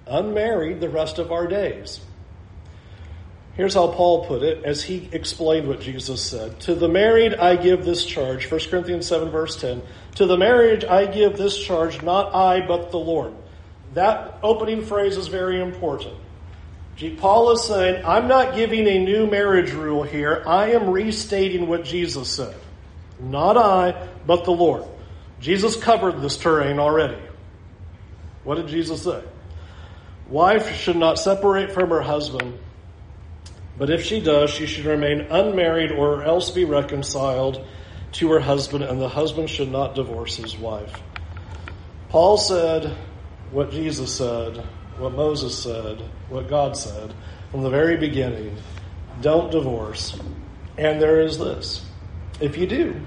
unmarried 0.08 0.80
the 0.80 0.88
rest 0.88 1.20
of 1.20 1.30
our 1.30 1.46
days. 1.46 2.00
Here's 3.58 3.74
how 3.74 3.88
Paul 3.88 4.24
put 4.24 4.44
it 4.44 4.64
as 4.64 4.84
he 4.84 5.08
explained 5.10 5.66
what 5.66 5.80
Jesus 5.80 6.22
said. 6.22 6.60
To 6.60 6.76
the 6.76 6.88
married 6.88 7.34
I 7.34 7.56
give 7.56 7.84
this 7.84 8.04
charge, 8.04 8.48
1 8.48 8.60
Corinthians 8.70 9.08
7 9.08 9.30
verse 9.30 9.60
10. 9.60 9.82
To 10.14 10.26
the 10.26 10.36
married 10.36 10.84
I 10.84 11.06
give 11.06 11.36
this 11.36 11.58
charge, 11.58 12.00
not 12.00 12.32
I, 12.32 12.64
but 12.64 12.92
the 12.92 13.00
Lord. 13.00 13.34
That 13.94 14.38
opening 14.44 14.84
phrase 14.84 15.16
is 15.16 15.26
very 15.26 15.60
important. 15.60 16.14
Paul 17.16 17.50
is 17.50 17.64
saying, 17.64 18.04
I'm 18.04 18.28
not 18.28 18.54
giving 18.54 18.86
a 18.86 19.00
new 19.00 19.26
marriage 19.26 19.72
rule 19.72 20.04
here. 20.04 20.44
I 20.46 20.70
am 20.70 20.90
restating 20.90 21.66
what 21.66 21.84
Jesus 21.84 22.28
said. 22.28 22.54
Not 23.18 23.56
I, 23.56 24.08
but 24.24 24.44
the 24.44 24.52
Lord. 24.52 24.84
Jesus 25.40 25.74
covered 25.74 26.22
this 26.22 26.36
terrain 26.36 26.78
already. 26.78 27.18
What 28.44 28.54
did 28.54 28.68
Jesus 28.68 29.02
say? 29.02 29.20
Wife 30.28 30.76
should 30.76 30.96
not 30.96 31.18
separate 31.18 31.72
from 31.72 31.90
her 31.90 32.02
husband, 32.02 32.56
but 33.78 33.90
if 33.90 34.02
she 34.02 34.20
does, 34.20 34.50
she 34.50 34.66
should 34.66 34.84
remain 34.84 35.20
unmarried 35.30 35.92
or 35.92 36.24
else 36.24 36.50
be 36.50 36.64
reconciled 36.64 37.64
to 38.12 38.30
her 38.32 38.40
husband, 38.40 38.84
and 38.84 39.00
the 39.00 39.08
husband 39.08 39.48
should 39.48 39.70
not 39.70 39.94
divorce 39.94 40.36
his 40.36 40.56
wife. 40.56 41.02
Paul 42.08 42.36
said 42.36 42.96
what 43.50 43.70
Jesus 43.70 44.16
said 44.16 44.66
what 44.98 45.14
Moses 45.14 45.56
said, 45.56 46.02
what 46.28 46.48
God 46.48 46.76
said 46.76 47.14
from 47.50 47.62
the 47.62 47.70
very 47.70 47.96
beginning. 47.96 48.56
Don't 49.20 49.50
divorce. 49.50 50.18
And 50.76 51.00
there 51.00 51.20
is 51.20 51.38
this. 51.38 51.84
If 52.40 52.56
you 52.58 52.66
do, 52.66 53.00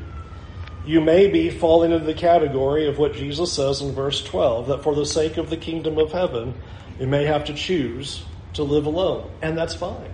you 0.85 1.01
may 1.01 1.27
be 1.27 1.49
falling 1.49 1.91
into 1.91 2.05
the 2.05 2.13
category 2.13 2.87
of 2.87 2.97
what 2.97 3.13
Jesus 3.13 3.51
says 3.51 3.81
in 3.81 3.93
verse 3.93 4.23
12 4.23 4.67
that 4.67 4.83
for 4.83 4.95
the 4.95 5.05
sake 5.05 5.37
of 5.37 5.49
the 5.49 5.57
kingdom 5.57 5.97
of 5.97 6.11
heaven, 6.11 6.55
you 6.99 7.07
may 7.07 7.25
have 7.25 7.45
to 7.45 7.53
choose 7.53 8.23
to 8.53 8.63
live 8.63 8.85
alone. 8.85 9.29
And 9.41 9.57
that's 9.57 9.75
fine. 9.75 10.11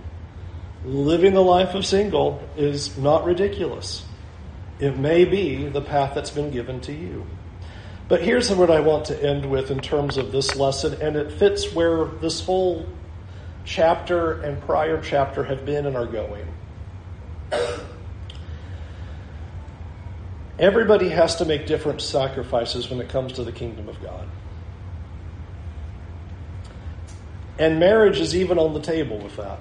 Living 0.84 1.34
the 1.34 1.42
life 1.42 1.74
of 1.74 1.84
single 1.84 2.42
is 2.56 2.96
not 2.96 3.24
ridiculous. 3.24 4.04
It 4.78 4.96
may 4.96 5.24
be 5.24 5.68
the 5.68 5.80
path 5.80 6.14
that's 6.14 6.30
been 6.30 6.50
given 6.50 6.80
to 6.82 6.92
you. 6.92 7.26
But 8.08 8.22
here's 8.22 8.50
what 8.50 8.70
I 8.70 8.80
want 8.80 9.06
to 9.06 9.22
end 9.22 9.50
with 9.50 9.70
in 9.70 9.80
terms 9.80 10.16
of 10.16 10.32
this 10.32 10.56
lesson, 10.56 11.00
and 11.02 11.16
it 11.16 11.32
fits 11.32 11.74
where 11.74 12.06
this 12.06 12.40
whole 12.44 12.86
chapter 13.64 14.40
and 14.40 14.60
prior 14.62 15.00
chapter 15.02 15.44
have 15.44 15.66
been 15.66 15.84
and 15.84 15.96
are 15.96 16.06
going. 16.06 16.46
Everybody 20.58 21.08
has 21.10 21.36
to 21.36 21.44
make 21.44 21.66
different 21.66 22.00
sacrifices 22.00 22.88
when 22.88 23.00
it 23.00 23.08
comes 23.08 23.34
to 23.34 23.44
the 23.44 23.52
kingdom 23.52 23.88
of 23.88 24.00
God. 24.02 24.26
And 27.58 27.78
marriage 27.78 28.20
is 28.20 28.34
even 28.34 28.58
on 28.58 28.72
the 28.72 28.80
table 28.80 29.18
with 29.18 29.36
that. 29.36 29.58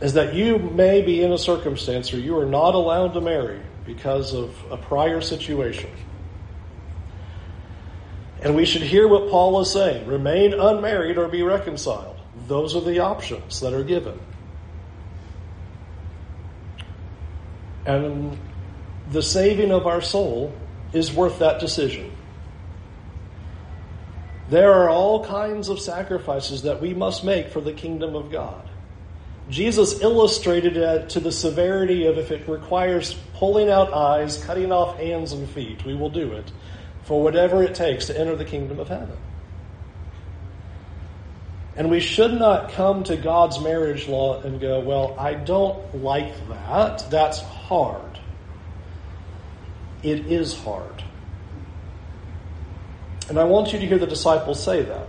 Is 0.00 0.14
that 0.14 0.34
you 0.34 0.58
may 0.58 1.02
be 1.02 1.22
in 1.22 1.32
a 1.32 1.38
circumstance 1.38 2.12
where 2.12 2.22
you 2.22 2.38
are 2.38 2.46
not 2.46 2.74
allowed 2.74 3.12
to 3.14 3.20
marry 3.20 3.60
because 3.84 4.34
of 4.34 4.54
a 4.70 4.76
prior 4.76 5.20
situation. 5.20 5.90
And 8.42 8.56
we 8.56 8.64
should 8.64 8.82
hear 8.82 9.06
what 9.06 9.28
Paul 9.28 9.60
is 9.60 9.70
saying 9.70 10.06
remain 10.06 10.54
unmarried 10.54 11.18
or 11.18 11.28
be 11.28 11.42
reconciled. 11.42 12.16
Those 12.48 12.74
are 12.74 12.80
the 12.80 13.00
options 13.00 13.60
that 13.60 13.74
are 13.74 13.84
given. 13.84 14.18
And 17.84 18.38
the 19.10 19.22
saving 19.22 19.72
of 19.72 19.86
our 19.86 20.00
soul 20.00 20.54
is 20.92 21.12
worth 21.12 21.40
that 21.40 21.60
decision. 21.60 22.12
There 24.48 24.72
are 24.72 24.88
all 24.88 25.24
kinds 25.24 25.68
of 25.68 25.78
sacrifices 25.80 26.62
that 26.62 26.80
we 26.80 26.94
must 26.94 27.24
make 27.24 27.50
for 27.50 27.60
the 27.60 27.72
kingdom 27.72 28.14
of 28.16 28.30
God. 28.30 28.69
Jesus 29.50 30.00
illustrated 30.00 30.76
it 30.76 31.10
to 31.10 31.20
the 31.20 31.32
severity 31.32 32.06
of 32.06 32.18
if 32.18 32.30
it 32.30 32.48
requires 32.48 33.14
pulling 33.34 33.68
out 33.68 33.92
eyes, 33.92 34.42
cutting 34.44 34.70
off 34.70 34.96
hands 34.96 35.32
and 35.32 35.48
feet, 35.50 35.84
we 35.84 35.94
will 35.94 36.10
do 36.10 36.32
it 36.32 36.50
for 37.02 37.22
whatever 37.22 37.62
it 37.62 37.74
takes 37.74 38.06
to 38.06 38.18
enter 38.18 38.36
the 38.36 38.44
kingdom 38.44 38.78
of 38.78 38.88
heaven. 38.88 39.16
And 41.76 41.90
we 41.90 42.00
should 42.00 42.34
not 42.34 42.72
come 42.72 43.04
to 43.04 43.16
God's 43.16 43.60
marriage 43.60 44.06
law 44.06 44.40
and 44.40 44.60
go, 44.60 44.80
well, 44.80 45.16
I 45.18 45.34
don't 45.34 46.02
like 46.02 46.32
that. 46.48 47.10
That's 47.10 47.40
hard. 47.40 48.18
It 50.02 50.26
is 50.26 50.56
hard. 50.56 51.02
And 53.28 53.38
I 53.38 53.44
want 53.44 53.72
you 53.72 53.78
to 53.78 53.86
hear 53.86 53.98
the 53.98 54.06
disciples 54.06 54.62
say 54.62 54.82
that. 54.82 55.08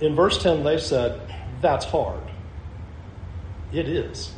In 0.00 0.14
verse 0.14 0.42
10, 0.42 0.64
they 0.64 0.78
said, 0.78 1.20
that's 1.60 1.84
hard. 1.84 2.29
It 3.72 3.88
is. 3.88 4.32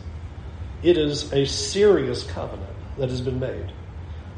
It 0.83 0.99
is 0.99 1.33
a 1.33 1.47
serious 1.47 2.25
covenant 2.25 2.77
that 2.99 3.09
has 3.09 3.21
been 3.21 3.41
made 3.41 3.73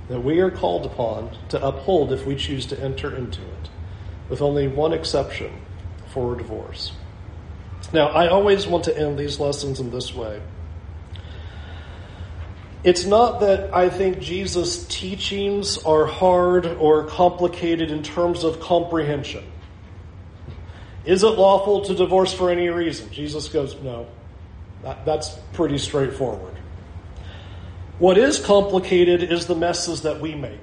that 0.09 0.21
we 0.21 0.41
are 0.41 0.51
called 0.51 0.85
upon 0.85 1.37
to 1.49 1.67
uphold 1.67 2.13
if 2.13 2.27
we 2.27 2.37
choose 2.37 2.67
to 2.67 2.79
enter 2.81 3.15
into 3.15 3.41
it, 3.41 3.71
with 4.29 4.43
only 4.43 4.69
one 4.69 4.93
exception 4.93 5.51
for 6.09 6.37
divorce. 6.37 6.93
Now, 7.93 8.09
I 8.09 8.29
always 8.29 8.67
want 8.67 8.85
to 8.85 8.99
end 8.99 9.19
these 9.19 9.41
lessons 9.41 9.81
in 9.81 9.91
this 9.91 10.15
way. 10.15 10.43
It's 12.83 13.07
not 13.07 13.41
that 13.41 13.75
I 13.75 13.89
think 13.89 14.21
Jesus' 14.21 14.87
teachings 14.89 15.79
are 15.79 16.05
hard 16.05 16.67
or 16.67 17.07
complicated 17.07 17.91
in 17.91 18.03
terms 18.03 18.45
of 18.45 18.61
comprehension. 18.61 19.45
Is 21.07 21.23
it 21.23 21.29
lawful 21.29 21.83
to 21.87 21.95
divorce 21.95 22.35
for 22.35 22.51
any 22.51 22.69
reason? 22.69 23.11
Jesus 23.11 23.49
goes, 23.49 23.75
no. 23.83 24.07
That, 24.85 25.05
that's 25.07 25.31
pretty 25.55 25.79
straightforward. 25.79 26.55
What 27.99 28.19
is 28.19 28.39
complicated 28.39 29.23
is 29.23 29.47
the 29.47 29.55
messes 29.55 30.03
that 30.03 30.21
we 30.21 30.35
make. 30.35 30.61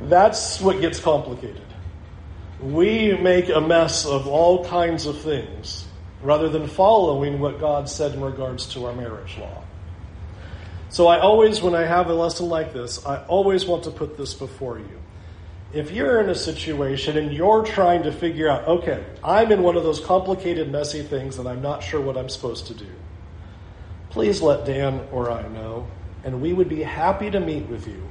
That's 0.00 0.60
what 0.60 0.80
gets 0.80 0.98
complicated. 0.98 1.62
We 2.60 3.16
make 3.16 3.48
a 3.48 3.60
mess 3.60 4.04
of 4.04 4.26
all 4.26 4.64
kinds 4.64 5.06
of 5.06 5.20
things 5.20 5.86
rather 6.22 6.48
than 6.48 6.66
following 6.66 7.38
what 7.38 7.60
God 7.60 7.88
said 7.88 8.14
in 8.14 8.20
regards 8.20 8.66
to 8.74 8.86
our 8.86 8.92
marriage 8.94 9.38
law. 9.38 9.62
So 10.88 11.06
I 11.06 11.20
always, 11.20 11.62
when 11.62 11.74
I 11.74 11.84
have 11.84 12.08
a 12.08 12.14
lesson 12.14 12.48
like 12.48 12.72
this, 12.72 13.06
I 13.06 13.24
always 13.26 13.64
want 13.64 13.84
to 13.84 13.90
put 13.90 14.16
this 14.16 14.34
before 14.34 14.78
you. 14.78 14.99
If 15.72 15.92
you're 15.92 16.20
in 16.20 16.28
a 16.28 16.34
situation 16.34 17.16
and 17.16 17.32
you're 17.32 17.64
trying 17.64 18.02
to 18.02 18.12
figure 18.12 18.48
out, 18.48 18.66
okay, 18.66 19.04
I'm 19.22 19.52
in 19.52 19.62
one 19.62 19.76
of 19.76 19.84
those 19.84 20.00
complicated, 20.00 20.70
messy 20.70 21.02
things 21.02 21.38
and 21.38 21.48
I'm 21.48 21.62
not 21.62 21.82
sure 21.82 22.00
what 22.00 22.16
I'm 22.16 22.28
supposed 22.28 22.66
to 22.68 22.74
do, 22.74 22.88
please 24.10 24.42
let 24.42 24.66
Dan 24.66 25.06
or 25.12 25.30
I 25.30 25.46
know, 25.48 25.86
and 26.24 26.42
we 26.42 26.52
would 26.52 26.68
be 26.68 26.82
happy 26.82 27.30
to 27.30 27.38
meet 27.38 27.68
with 27.68 27.86
you 27.86 28.02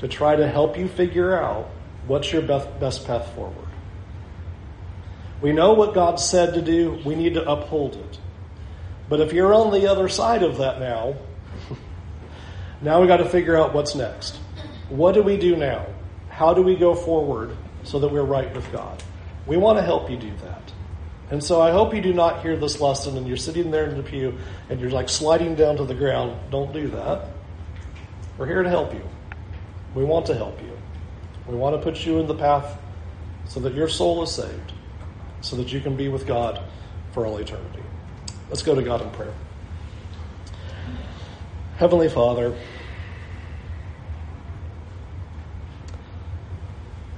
to 0.00 0.08
try 0.08 0.36
to 0.36 0.46
help 0.46 0.76
you 0.76 0.86
figure 0.86 1.34
out 1.34 1.70
what's 2.06 2.30
your 2.30 2.42
best 2.42 3.06
path 3.06 3.34
forward. 3.34 3.68
We 5.40 5.52
know 5.52 5.72
what 5.72 5.94
God 5.94 6.20
said 6.20 6.54
to 6.54 6.62
do, 6.62 7.00
we 7.04 7.14
need 7.14 7.34
to 7.34 7.50
uphold 7.50 7.96
it. 7.96 8.18
But 9.08 9.20
if 9.20 9.32
you're 9.32 9.54
on 9.54 9.72
the 9.72 9.90
other 9.90 10.08
side 10.08 10.42
of 10.42 10.58
that 10.58 10.78
now, 10.78 11.16
now 12.82 13.00
we 13.00 13.06
got 13.06 13.16
to 13.18 13.28
figure 13.28 13.56
out 13.56 13.74
what's 13.74 13.94
next. 13.94 14.36
What 14.88 15.14
do 15.14 15.22
we 15.22 15.36
do 15.36 15.56
now? 15.56 15.86
How 16.32 16.54
do 16.54 16.62
we 16.62 16.76
go 16.76 16.94
forward 16.94 17.54
so 17.84 17.98
that 17.98 18.08
we're 18.08 18.24
right 18.24 18.52
with 18.54 18.70
God? 18.72 19.02
We 19.46 19.58
want 19.58 19.78
to 19.78 19.82
help 19.82 20.10
you 20.10 20.16
do 20.16 20.32
that. 20.42 20.72
And 21.30 21.44
so 21.44 21.60
I 21.60 21.70
hope 21.70 21.94
you 21.94 22.00
do 22.00 22.14
not 22.14 22.40
hear 22.40 22.56
this 22.56 22.80
lesson 22.80 23.18
and 23.18 23.28
you're 23.28 23.36
sitting 23.36 23.70
there 23.70 23.84
in 23.84 23.96
the 23.96 24.02
pew 24.02 24.38
and 24.70 24.80
you're 24.80 24.90
like 24.90 25.08
sliding 25.08 25.54
down 25.54 25.76
to 25.76 25.84
the 25.84 25.94
ground. 25.94 26.50
Don't 26.50 26.72
do 26.72 26.88
that. 26.88 27.28
We're 28.38 28.46
here 28.46 28.62
to 28.62 28.68
help 28.70 28.94
you. 28.94 29.02
We 29.94 30.04
want 30.04 30.24
to 30.26 30.34
help 30.34 30.60
you. 30.62 30.72
We 31.46 31.54
want 31.54 31.76
to 31.76 31.82
put 31.82 32.06
you 32.06 32.18
in 32.18 32.26
the 32.26 32.34
path 32.34 32.78
so 33.44 33.60
that 33.60 33.74
your 33.74 33.88
soul 33.88 34.22
is 34.22 34.32
saved 34.32 34.72
so 35.42 35.56
that 35.56 35.70
you 35.72 35.80
can 35.80 35.96
be 35.96 36.08
with 36.08 36.26
God 36.26 36.62
for 37.12 37.26
all 37.26 37.36
eternity. 37.36 37.82
Let's 38.48 38.62
go 38.62 38.74
to 38.74 38.82
God 38.82 39.02
in 39.02 39.10
prayer. 39.10 39.34
Heavenly 41.76 42.08
Father, 42.08 42.56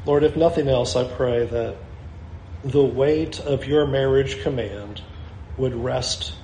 Lord, 0.07 0.22
if 0.22 0.36
nothing 0.36 0.68
else, 0.68 0.96
I 0.96 1.05
pray 1.05 1.46
that 1.46 1.76
the 2.62 2.84
weight 2.84 3.40
of 3.40 3.66
your 3.66 3.86
marriage 3.86 4.42
command 4.42 5.00
would 5.57 5.74
rest 5.74 6.34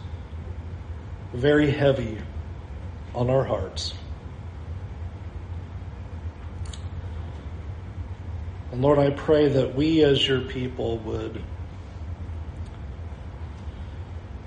very 1.33 1.71
heavy 1.71 2.19
on 3.15 3.29
our 3.29 3.45
hearts. 3.45 3.95
And 8.73 8.83
Lord, 8.83 8.99
I 8.99 9.11
pray 9.11 9.49
that 9.49 9.75
we 9.75 10.05
as 10.05 10.27
your 10.27 10.41
people 10.41 10.99
would 10.99 11.43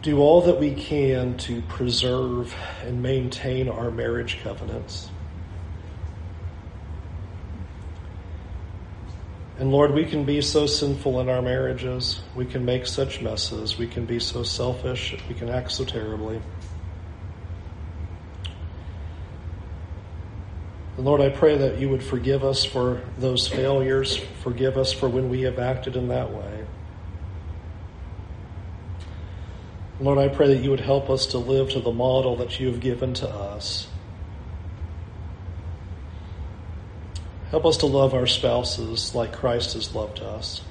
do 0.01 0.19
all 0.19 0.41
that 0.41 0.59
we 0.59 0.73
can 0.73 1.37
to 1.37 1.61
preserve 1.63 2.55
and 2.83 3.01
maintain 3.01 3.69
our 3.69 3.91
marriage 3.91 4.39
covenants. 4.43 5.09
And 9.63 9.71
Lord, 9.71 9.93
we 9.93 10.03
can 10.03 10.25
be 10.25 10.41
so 10.41 10.65
sinful 10.65 11.21
in 11.21 11.29
our 11.29 11.41
marriages. 11.41 12.19
We 12.35 12.45
can 12.45 12.65
make 12.65 12.85
such 12.85 13.21
messes. 13.21 13.77
We 13.77 13.87
can 13.87 14.05
be 14.05 14.19
so 14.19 14.43
selfish. 14.43 15.15
We 15.29 15.35
can 15.35 15.47
act 15.47 15.71
so 15.71 15.85
terribly. 15.85 16.41
And 20.97 21.05
Lord, 21.05 21.21
I 21.21 21.29
pray 21.29 21.57
that 21.59 21.79
you 21.79 21.87
would 21.87 22.03
forgive 22.03 22.43
us 22.43 22.65
for 22.65 23.03
those 23.17 23.47
failures, 23.47 24.17
forgive 24.41 24.77
us 24.77 24.91
for 24.91 25.07
when 25.07 25.29
we 25.29 25.43
have 25.43 25.59
acted 25.59 25.95
in 25.95 26.09
that 26.09 26.33
way. 26.33 26.65
Lord, 30.01 30.17
I 30.17 30.27
pray 30.27 30.53
that 30.53 30.61
you 30.61 30.71
would 30.71 30.81
help 30.81 31.09
us 31.09 31.27
to 31.27 31.37
live 31.37 31.69
to 31.69 31.79
the 31.79 31.93
model 31.93 32.35
that 32.35 32.59
you 32.59 32.67
have 32.67 32.81
given 32.81 33.13
to 33.13 33.29
us. 33.29 33.87
Help 37.53 37.67
us 37.67 37.77
to 37.77 37.85
love 37.85 38.15
our 38.15 38.25
spouses 38.25 39.13
like 39.13 39.31
Christ 39.31 39.73
has 39.73 39.93
loved 39.93 40.21
us. 40.21 40.61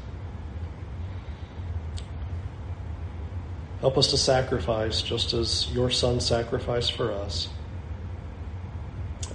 Help 3.79 3.97
us 3.97 4.09
to 4.09 4.19
sacrifice 4.19 5.01
just 5.01 5.33
as 5.33 5.71
your 5.73 5.91
Son 5.91 6.19
sacrificed 6.19 6.95
for 6.95 7.13
us. 7.13 7.49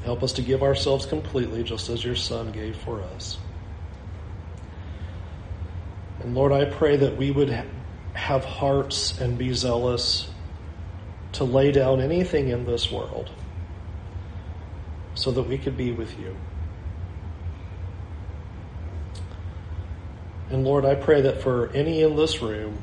Help 0.04 0.24
us 0.24 0.34
to 0.34 0.42
give 0.42 0.62
ourselves 0.62 1.06
completely 1.06 1.64
just 1.64 1.88
as 1.88 2.04
your 2.04 2.18
Son 2.18 2.52
gave 2.52 2.76
for 2.76 3.02
us. 3.02 3.38
And 6.20 6.36
Lord, 6.36 6.52
I 6.52 6.66
pray 6.66 6.98
that 6.98 7.16
we 7.16 7.32
would 7.32 7.64
have 8.12 8.44
hearts 8.44 9.22
and 9.22 9.38
be 9.38 9.54
zealous 9.54 10.30
to 11.32 11.46
lay 11.46 11.72
down 11.72 12.02
anything 12.02 12.50
in 12.50 12.66
this 12.66 12.92
world 12.92 13.30
so 15.14 15.32
that 15.32 15.44
we 15.44 15.58
could 15.58 15.78
be 15.78 15.94
with 15.94 16.20
you. 16.20 16.36
And 20.50 20.64
Lord, 20.64 20.86
I 20.86 20.96
pray 20.96 21.22
that 21.22 21.42
for 21.42 21.70
any 21.74 22.02
in 22.02 22.16
this 22.16 22.42
room 22.42 22.78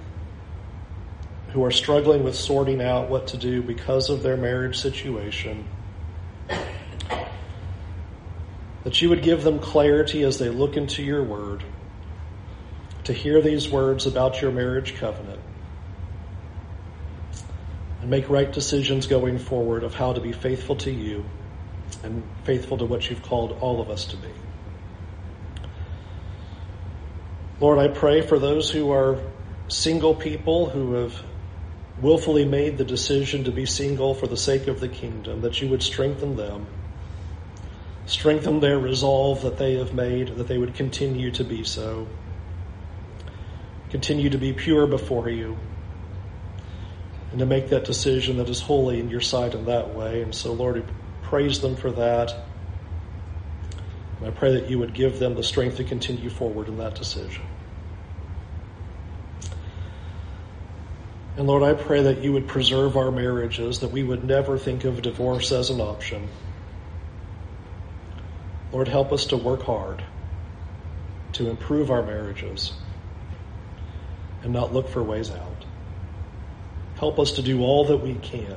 who 1.53 1.65
are 1.65 1.71
struggling 1.71 2.23
with 2.25 2.35
sorting 2.35 2.83
out 2.83 3.09
what 3.09 3.29
to 3.29 3.37
do 3.37 3.63
because 3.63 4.11
of 4.11 4.23
their 4.23 4.37
marriage 4.37 4.79
situation, 4.79 5.67
that 8.83 9.01
you 9.01 9.09
would 9.09 9.23
give 9.23 9.45
them 9.45 9.59
clarity 9.59 10.23
as 10.25 10.39
they 10.39 10.51
look 10.51 10.77
into 10.77 11.03
your 11.03 11.23
word 11.23 11.65
to 13.05 13.13
hear 13.13 13.41
these 13.41 13.69
words 13.69 14.07
about 14.07 14.43
your 14.43 14.51
marriage 14.51 14.97
covenant 14.97 15.41
and 18.01 18.11
make 18.11 18.29
right 18.29 18.53
decisions 18.53 19.07
going 19.07 19.39
forward 19.39 19.83
of 19.83 19.95
how 19.95 20.13
to 20.13 20.21
be 20.21 20.33
faithful 20.33 20.77
to 20.77 20.91
you 20.91 21.25
and 22.03 22.23
faithful 22.45 22.77
to 22.77 22.85
what 22.85 23.09
you've 23.09 23.23
called 23.23 23.53
all 23.61 23.81
of 23.81 23.89
us 23.89 24.05
to 24.05 24.17
be. 24.17 24.29
Lord, 27.65 27.79
I 27.79 27.89
pray 27.89 28.21
for 28.21 28.39
those 28.39 28.71
who 28.71 28.91
are 28.91 29.19
single 29.69 30.15
people 30.15 30.69
who 30.69 30.93
have 30.97 31.25
willfully 31.99 32.45
made 32.45 32.77
the 32.77 32.85
decision 32.85 33.45
to 33.45 33.51
be 33.51 33.65
single 33.65 34.13
for 34.13 34.27
the 34.27 34.37
sake 34.37 34.67
of 34.67 34.81
the 34.81 34.89
kingdom, 34.89 35.41
that 35.41 35.63
you 35.63 35.69
would 35.71 35.83
strengthen 35.83 36.37
them, 36.37 36.67
strengthen 38.05 38.61
their 38.61 38.79
resolve 38.79 39.41
that 39.41 39.57
they 39.57 39.77
have 39.77 39.95
made, 39.95 40.37
that 40.37 40.47
they 40.47 40.59
would 40.59 40.75
continue 40.75 41.31
to 41.31 41.43
be 41.43 41.65
so 41.65 42.07
continue 43.89 44.29
to 44.29 44.37
be 44.37 44.53
pure 44.53 44.87
before 44.87 45.31
you 45.31 45.57
and 47.31 47.39
to 47.39 47.47
make 47.47 47.71
that 47.71 47.87
decision 47.87 48.37
that 48.37 48.51
is 48.51 48.61
holy 48.61 49.01
in 49.01 49.09
your 49.09 49.23
sight 49.23 49.55
in 49.55 49.65
that 49.65 49.95
way. 49.95 50.21
And 50.21 50.35
so, 50.35 50.53
Lord, 50.53 50.85
praise 51.23 51.61
them 51.63 51.77
for 51.77 51.91
that. 51.93 52.37
And 54.19 54.29
I 54.29 54.31
pray 54.33 54.53
that 54.53 54.69
you 54.69 54.79
would 54.81 54.93
give 54.93 55.19
them 55.19 55.35
the 55.35 55.43
strength 55.43 55.79
to 55.79 55.85
continue 55.85 56.29
forward 56.29 56.69
in 56.69 56.77
that 56.77 56.95
decision. 56.95 57.43
And 61.37 61.47
Lord, 61.49 61.63
I 61.65 61.75
pray 61.75 62.03
that 62.03 62.19
you 62.19 62.33
would 62.33 62.47
preserve 62.47 62.97
our 62.97 63.11
marriages, 63.11 63.81
that 63.81 63.91
we 63.91 64.05
would 64.05 64.25
never 64.25 64.57
think 64.57 64.85
of 64.85 65.03
divorce 65.03 65.51
as 65.51 65.71
an 65.71 65.81
option. 65.81 66.29
Lord, 68.73 68.87
help 68.89 69.13
us 69.13 69.27
to 69.27 69.37
work 69.37 69.63
hard 69.63 70.03
to 71.33 71.51
improve 71.51 71.91
our 71.91 72.03
marriages 72.03 72.73
and 74.43 74.53
not 74.53 74.73
look 74.73 74.89
for 74.89 75.03
ways 75.03 75.31
out. 75.31 75.65
Help 76.97 77.19
us 77.19 77.33
to 77.33 77.43
do 77.43 77.63
all 77.63 77.85
that 77.87 77.97
we 77.97 78.15
can 78.15 78.57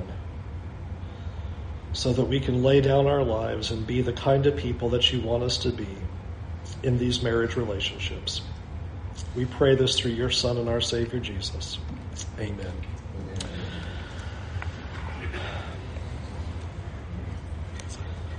so 1.94 2.14
that 2.14 2.26
we 2.26 2.40
can 2.40 2.62
lay 2.62 2.80
down 2.82 3.08
our 3.08 3.24
lives 3.24 3.72
and 3.72 3.88
be 3.88 4.02
the 4.02 4.14
kind 4.14 4.46
of 4.46 4.56
people 4.56 4.90
that 4.90 5.12
you 5.12 5.20
want 5.20 5.42
us 5.42 5.58
to 5.58 5.72
be 5.72 5.88
in 6.84 7.00
these 7.00 7.24
marriage 7.24 7.56
relationships. 7.56 8.42
We 9.36 9.46
pray 9.46 9.76
this 9.76 10.00
through 10.00 10.12
your 10.12 10.30
Son 10.30 10.58
and 10.58 10.70
our 10.70 10.82
Savior 10.82 11.20
Jesus. 11.20 11.80
Amen. 12.40 12.74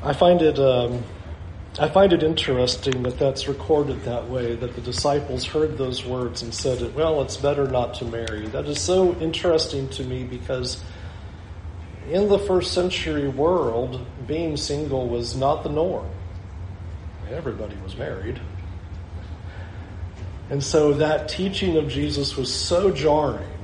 I 0.03 0.13
find 0.13 0.41
it 0.43 0.59
um, 0.59 1.03
I 1.81 1.89
find 1.89 2.13
it 2.13 2.25
interesting 2.25 3.05
that 3.05 3.19
that's 3.19 3.47
recorded 3.47 4.03
that 4.03 4.29
way, 4.29 4.57
that 4.57 4.75
the 4.75 4.81
disciples 4.81 5.45
heard 5.47 5.79
those 5.79 6.05
words 6.05 6.43
and 6.43 6.53
said, 6.53 6.93
well, 6.95 7.23
it's 7.23 7.37
better 7.37 7.69
not 7.69 7.95
to 7.95 8.05
marry. 8.05 8.47
That 8.49 8.67
is 8.67 8.81
so 8.81 9.15
interesting 9.21 9.89
to 9.91 10.03
me 10.03 10.25
because 10.25 10.83
in 12.11 12.29
the 12.29 12.39
first 12.39 12.73
century 12.73 13.29
world, 13.29 14.05
being 14.27 14.57
single 14.57 15.09
was 15.09 15.37
not 15.37 15.63
the 15.63 15.69
norm. 15.69 16.09
Everybody 17.31 17.77
was 17.85 17.97
married. 17.97 18.41
And 20.51 20.65
so 20.65 20.95
that 20.95 21.29
teaching 21.29 21.77
of 21.77 21.89
Jesus 21.89 22.37
was 22.37 22.53
so 22.53 22.91
jarring 22.91 23.58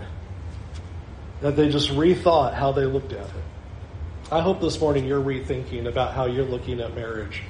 that 1.44 1.56
they 1.56 1.68
just 1.68 1.90
rethought 1.90 2.54
how 2.54 2.72
they 2.72 2.86
looked 2.86 3.12
at 3.12 3.26
it. 3.26 4.32
I 4.32 4.40
hope 4.40 4.62
this 4.62 4.80
morning 4.80 5.04
you're 5.04 5.20
rethinking 5.20 5.86
about 5.86 6.14
how 6.14 6.24
you're 6.24 6.46
looking 6.46 6.80
at 6.80 6.94
marriage 6.94 7.42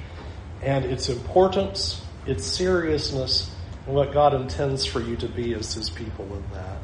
and 0.61 0.83
its 0.83 1.07
importance, 1.07 2.01
its 2.25 2.45
seriousness, 2.45 3.55
and 3.85 3.95
what 3.95 4.11
God 4.11 4.33
intends 4.33 4.85
for 4.85 4.99
you 4.99 5.15
to 5.15 5.29
be 5.29 5.53
as 5.53 5.73
His 5.73 5.89
people 5.89 6.25
in 6.25 6.43
that. 6.51 6.77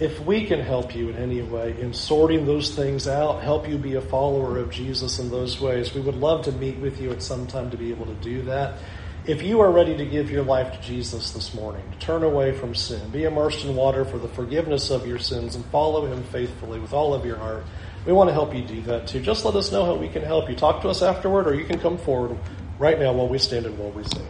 If 0.00 0.20
we 0.20 0.46
can 0.46 0.60
help 0.60 0.96
you 0.96 1.10
in 1.10 1.16
any 1.16 1.42
way 1.42 1.78
in 1.78 1.92
sorting 1.92 2.46
those 2.46 2.74
things 2.74 3.06
out, 3.06 3.42
help 3.42 3.68
you 3.68 3.76
be 3.76 3.96
a 3.96 4.00
follower 4.00 4.56
of 4.56 4.70
Jesus 4.70 5.18
in 5.18 5.30
those 5.30 5.60
ways, 5.60 5.92
we 5.94 6.00
would 6.00 6.16
love 6.16 6.46
to 6.46 6.52
meet 6.52 6.78
with 6.78 6.98
you 6.98 7.10
at 7.12 7.22
some 7.22 7.46
time 7.46 7.70
to 7.72 7.76
be 7.76 7.90
able 7.90 8.06
to 8.06 8.14
do 8.14 8.40
that. 8.44 8.78
If 9.24 9.40
you 9.44 9.60
are 9.60 9.70
ready 9.70 9.96
to 9.96 10.04
give 10.04 10.32
your 10.32 10.42
life 10.42 10.72
to 10.72 10.82
Jesus 10.82 11.30
this 11.30 11.54
morning, 11.54 11.84
to 11.92 11.98
turn 11.98 12.24
away 12.24 12.50
from 12.50 12.74
sin, 12.74 13.08
be 13.10 13.22
immersed 13.22 13.64
in 13.64 13.76
water 13.76 14.04
for 14.04 14.18
the 14.18 14.26
forgiveness 14.26 14.90
of 14.90 15.06
your 15.06 15.20
sins, 15.20 15.54
and 15.54 15.64
follow 15.66 16.06
Him 16.06 16.24
faithfully 16.24 16.80
with 16.80 16.92
all 16.92 17.14
of 17.14 17.24
your 17.24 17.36
heart, 17.36 17.62
we 18.04 18.12
want 18.12 18.30
to 18.30 18.34
help 18.34 18.52
you 18.52 18.62
do 18.62 18.82
that 18.82 19.06
too. 19.06 19.20
Just 19.20 19.44
let 19.44 19.54
us 19.54 19.70
know 19.70 19.84
how 19.84 19.94
we 19.94 20.08
can 20.08 20.22
help 20.22 20.50
you. 20.50 20.56
Talk 20.56 20.82
to 20.82 20.88
us 20.88 21.02
afterward, 21.02 21.46
or 21.46 21.54
you 21.54 21.64
can 21.64 21.78
come 21.78 21.98
forward 21.98 22.36
right 22.80 22.98
now 22.98 23.12
while 23.12 23.28
we 23.28 23.38
stand 23.38 23.64
and 23.64 23.78
while 23.78 23.92
we 23.92 24.02
sing. 24.02 24.26